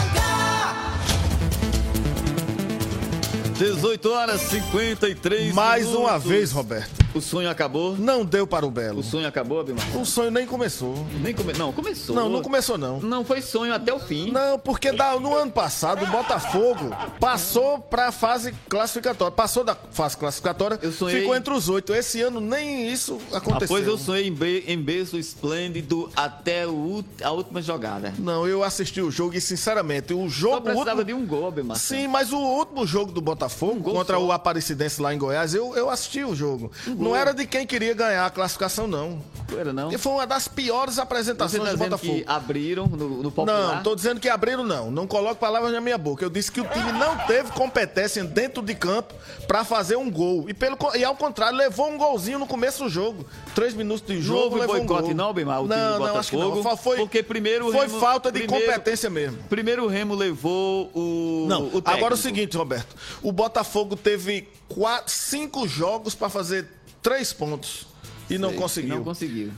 [3.57, 5.99] 18 horas 53 Mais minutos.
[6.07, 7.06] uma vez, Roberto.
[7.17, 7.97] O sonho acabou?
[7.97, 8.99] Não deu para o Belo.
[8.99, 9.85] O sonho acabou, Abimar?
[9.97, 10.93] O sonho nem começou.
[11.21, 11.53] Nem come...
[11.53, 12.15] Não, começou.
[12.15, 12.99] Não, não começou não.
[12.99, 14.31] Não foi sonho até o fim.
[14.31, 19.31] Não, porque da- no ano passado o Botafogo passou para a fase classificatória.
[19.31, 21.93] Passou da fase classificatória, sonhei- ficou entre os oito.
[21.93, 23.59] Esse ano nem isso aconteceu.
[23.59, 24.63] Depois eu sonhei em, be...
[24.67, 28.13] em berço esplêndido até o a última jogada.
[28.19, 31.47] Não, eu assisti o jogo e sinceramente, o jogo Só precisava último- de um gol,
[31.47, 31.77] Abimar.
[31.77, 34.23] Sim, mas o último jogo do Botafogo gol contra só.
[34.23, 36.71] o Aparecidense lá em Goiás, eu, eu assisti o jogo.
[36.87, 39.21] Um não era de quem queria ganhar a classificação, não.
[39.49, 39.91] Não era não?
[39.91, 42.15] E foi uma das piores apresentações tá do Botafogo.
[42.15, 43.75] que abriram no, no popular?
[43.77, 44.91] Não, tô dizendo que abriram não.
[44.91, 46.23] Não coloque palavras na minha boca.
[46.25, 49.13] Eu disse que o time não teve competência dentro de campo
[49.47, 50.49] pra fazer um gol.
[50.49, 53.25] E, pelo, e ao contrário, levou um golzinho no começo do jogo.
[53.55, 55.15] Três minutos de Não jogo, houve levou um boicote gol.
[55.15, 56.77] não, Bemar, o time não, do não, acho que não.
[56.77, 59.37] Foi, porque primeiro foi Remo- falta de primeiro- competência mesmo.
[59.49, 61.45] Primeiro o Remo levou o.
[61.47, 62.93] Não, o agora é o seguinte, Roberto.
[63.21, 66.67] O Botafogo teve quatro, cinco jogos pra fazer
[67.07, 67.87] três pontos.
[68.29, 68.95] E não Sei, conseguiu.
[68.97, 69.51] Não conseguiu.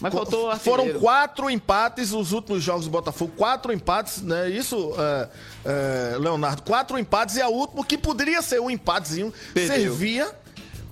[0.00, 1.00] Mas faltou o Foram artilheiro.
[1.00, 3.32] quatro empates os últimos jogos do Botafogo.
[3.36, 4.48] Quatro empates, né?
[4.48, 5.28] Isso, é,
[5.64, 6.62] é, Leonardo.
[6.62, 9.76] Quatro empates e a último, que poderia ser um empatezinho, Perdeu.
[9.76, 10.34] servia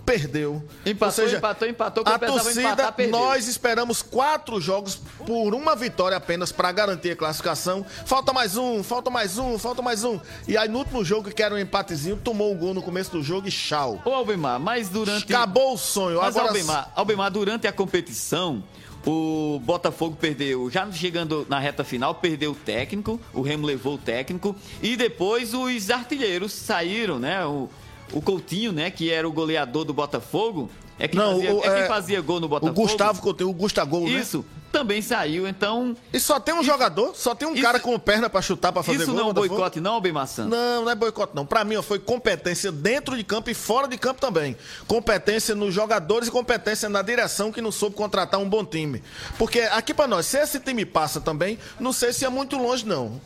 [0.05, 0.63] perdeu.
[0.85, 2.05] Empatou, Ou seja, empatou, empatou.
[2.07, 4.97] A torcida, empatar, nós esperamos quatro jogos
[5.27, 7.85] por uma vitória apenas para garantir a classificação.
[8.05, 10.21] Falta mais um, falta mais um, falta mais um.
[10.47, 13.23] E aí no último jogo, que era um empatezinho, tomou um gol no começo do
[13.23, 14.01] jogo e tchau.
[14.05, 15.33] Ô, Albemar, mas durante...
[15.33, 16.19] Acabou o sonho.
[16.19, 18.63] Mas, Agora Albemar, Albemar, durante a competição,
[19.07, 23.99] o Botafogo perdeu, já chegando na reta final, perdeu o técnico, o Remo levou o
[23.99, 27.45] técnico, e depois os artilheiros saíram, né?
[27.45, 27.69] O,
[28.13, 31.63] o Coutinho, né, que era o goleador do Botafogo, é quem, Não, fazia, o- é
[31.63, 32.81] quem é, fazia gol no o Botafogo.
[32.83, 34.11] Gustavo Coutinho, o Gustavo, né?
[34.11, 35.97] Isso, também saiu, então...
[36.13, 38.99] E só tem um jogador, só tem um cara com perna pra chutar, pra fazer
[38.99, 39.15] Isso gol.
[39.23, 40.51] não é boicote, não, Albemar Santos?
[40.51, 41.47] Não, não é boicote, não.
[41.47, 44.57] Pra mim, ó, foi competência dentro de campo e fora de campo também.
[44.89, 49.01] Competência nos jogadores e competência na direção que não soube contratar um bom time.
[49.39, 52.85] Porque aqui pra nós, se esse time passa também, não sei se é muito longe,
[52.85, 53.21] não.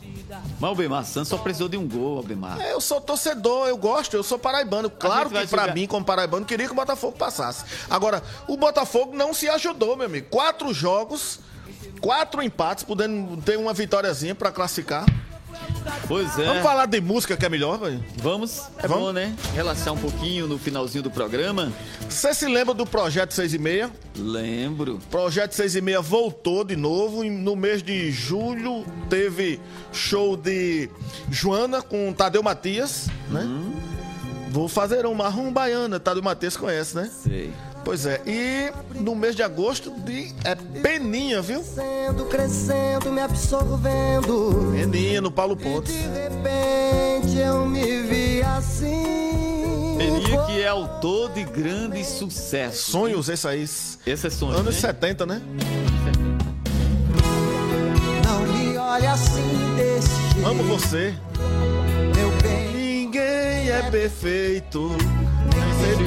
[0.59, 2.61] Mas o Santos só precisou de um gol, Albemar.
[2.61, 4.87] É, Eu sou torcedor, eu gosto, eu sou paraibano.
[4.89, 7.58] Claro que pra jogar- mim, como paraibano, queria que o Botafogo passasse.
[7.89, 10.27] Agora, o Botafogo não se ajudou, meu amigo.
[10.29, 11.39] Quatro jogos,
[12.01, 15.05] quatro empates, podendo ter uma vitóriazinha pra classificar.
[16.07, 16.45] Pois é.
[16.45, 18.03] Vamos falar de música que é melhor, velho?
[18.17, 19.05] Vamos, é Vamos?
[19.05, 19.35] bom, né?
[19.53, 21.71] Relaxar um pouquinho no finalzinho do programa.
[22.09, 23.91] Você se lembra do Projeto 6 e meia?
[24.15, 24.99] Lembro.
[25.11, 27.23] Projeto 6 e meia voltou de novo.
[27.23, 29.59] No mês de julho teve
[29.91, 30.89] show de
[31.29, 33.41] Joana com Tadeu Matias, né?
[33.41, 33.88] Uhum.
[34.49, 35.99] Vou fazer uma rumbaiana.
[35.99, 37.09] Tadeu Matias conhece, né?
[37.23, 37.53] Sei.
[37.85, 38.21] Pois é.
[38.25, 41.61] E no mês de agosto de é Peninha, viu?
[41.61, 44.71] Crescendo, crescendo, me absorvendo.
[44.73, 45.93] Peninha no Paulo Pontes.
[45.93, 49.95] De repente eu me vi assim.
[49.97, 52.91] Peninha que é autor de grandes sucessos.
[52.91, 53.63] Sonhos, esse aí.
[53.63, 54.81] Esse é sonho, Anos né?
[54.81, 55.41] 70, né?
[58.25, 60.47] Não me olhe assim desse jeito.
[60.47, 61.15] Amo você.
[63.79, 64.89] É perfeito.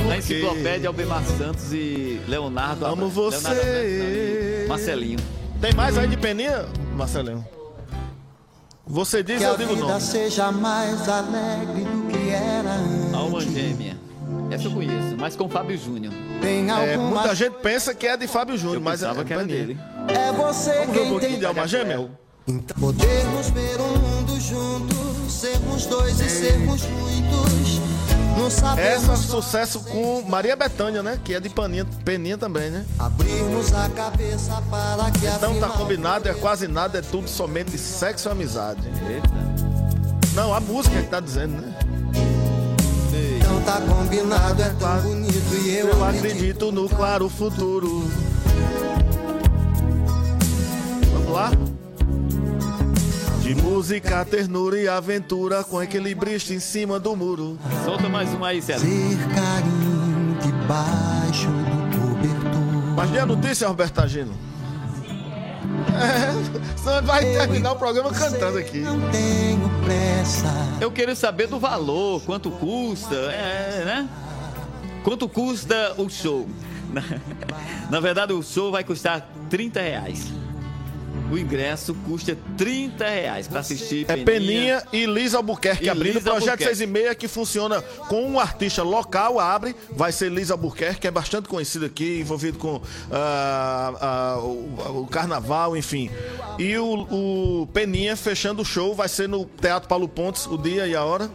[0.08, 2.84] Na enciclopédia Albemar Santos e Leonardo.
[2.84, 4.64] Amo Leonardo você.
[4.64, 5.18] E Marcelinho.
[5.60, 6.66] Tem mais aí de Peninha,
[6.96, 7.46] Marcelinho?
[8.86, 10.00] Você diz, Que eu a digo vida não.
[10.00, 13.14] seja mais alegre do que era antes.
[13.14, 13.96] Alma Gêmea.
[14.50, 16.12] Essa eu conheço, mas com Fábio Júnior.
[16.42, 19.32] Tem É, alguma muita gente pensa que é de Fábio Júnior, mas é, pensava que
[19.32, 19.78] era dele.
[20.08, 22.10] É você Vamos ver um quem pouquinho tem de alma gêmea?
[22.47, 27.80] Então, Podermos ver o mundo juntos, sermos dois e sermos muitos.
[28.36, 31.20] Não sabemos Essa é sucesso com Maria Bethânia, né?
[31.22, 32.84] Que é de Paninha, Peninha também, né?
[32.99, 38.28] abrirmos a cabeça para que Então tá combinado, é quase nada, é tudo somente sexo
[38.28, 38.80] e amizade.
[39.09, 39.30] Eita.
[40.34, 41.74] Não, a música que tá dizendo, né?
[43.47, 48.11] não tá combinado, é tão bonito e eu, Eu acredito no claro futuro.
[51.12, 51.51] Vamos lá?
[53.43, 57.59] De música, ternura e aventura com equilibrista em cima do muro.
[57.84, 58.82] Solta mais uma aí, Célio.
[58.82, 62.95] Ter carinho debaixo do cobertor.
[62.95, 64.32] Mas dê a notícia, Roberto Agino.
[65.93, 68.78] É, senão vai terminar o programa cantando aqui.
[68.78, 70.47] Não tenho pressa.
[70.80, 74.09] Eu quero saber do valor, quanto custa, é, né?
[75.03, 76.49] Quanto custa o show?
[76.93, 77.03] Na,
[77.90, 80.41] na verdade, o show vai custar 30 reais.
[81.32, 86.16] O ingresso custa 30 reais para assistir É Peninha e Liz Albuquerque E abrindo.
[86.16, 86.64] Liz Projeto Albuquerque.
[86.64, 89.74] 6 e meia que funciona com um artista local, abre.
[89.92, 95.06] Vai ser Liz Albuquerque, que é bastante conhecido aqui, envolvido com ah, ah, o, o
[95.06, 96.10] carnaval, enfim.
[96.58, 100.86] E o, o Peninha fechando o show vai ser no Teatro Paulo Pontes, o dia
[100.86, 101.30] e a hora.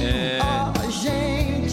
[0.00, 0.38] É,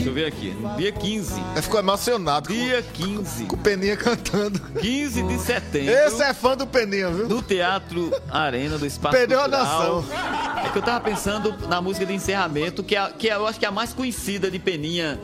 [0.05, 0.53] deixa eu ver aqui.
[0.77, 1.41] Dia 15.
[1.53, 3.45] Ele ficou emocionado Dia 15.
[3.45, 4.59] com o Peninha cantando.
[4.79, 5.91] 15 de setembro.
[5.93, 7.27] Esse é fã do Peninha, viu?
[7.27, 9.95] No Teatro Arena do Espaço Perdeu a Cultural.
[10.01, 10.15] noção.
[10.63, 13.59] É que eu tava pensando na música de encerramento, que, é, que é, eu acho
[13.59, 15.19] que é a mais conhecida de Peninha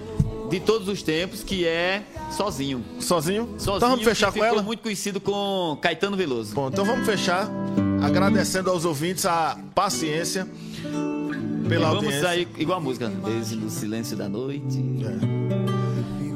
[0.49, 2.83] de todos os tempos, que é Sozinho.
[2.99, 3.55] Sozinho?
[3.57, 4.61] Sozinho Então vamos fechar com ela?
[4.61, 6.53] muito conhecido com Caetano Veloso.
[6.53, 7.49] Bom, então vamos fechar
[8.01, 10.47] agradecendo aos ouvintes a paciência
[11.67, 12.21] pela E vamos audiência.
[12.21, 13.09] sair igual a música.
[13.09, 14.83] Beijo no silêncio da noite.
[15.05, 15.41] É.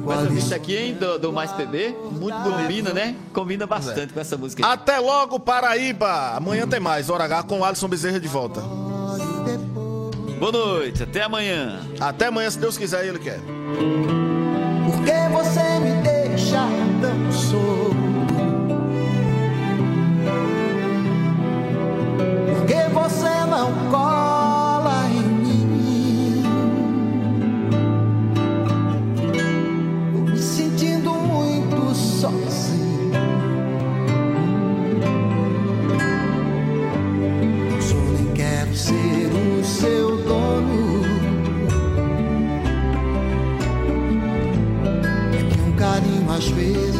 [0.02, 1.96] Com essa aqui, hein, do, do Mais PB.
[2.12, 3.16] Muito combina, né?
[3.32, 4.64] Combina bastante com essa música.
[4.64, 4.72] aí.
[4.72, 6.36] Até logo, Paraíba!
[6.36, 8.60] Amanhã tem mais, Hora H com o Alisson Bezerra de volta.
[10.38, 11.80] Boa noite, até amanhã.
[11.98, 13.40] Até amanhã, se Deus quiser Ele quer.
[13.40, 16.60] Por que você me deixa
[17.00, 17.95] tão solto?
[22.66, 26.42] porque você não cola em mim.
[30.12, 33.12] Tô me sentindo muito sozinho.
[37.80, 41.02] Só nem quero ser o seu dono.
[45.32, 46.95] É que um carinho às vezes.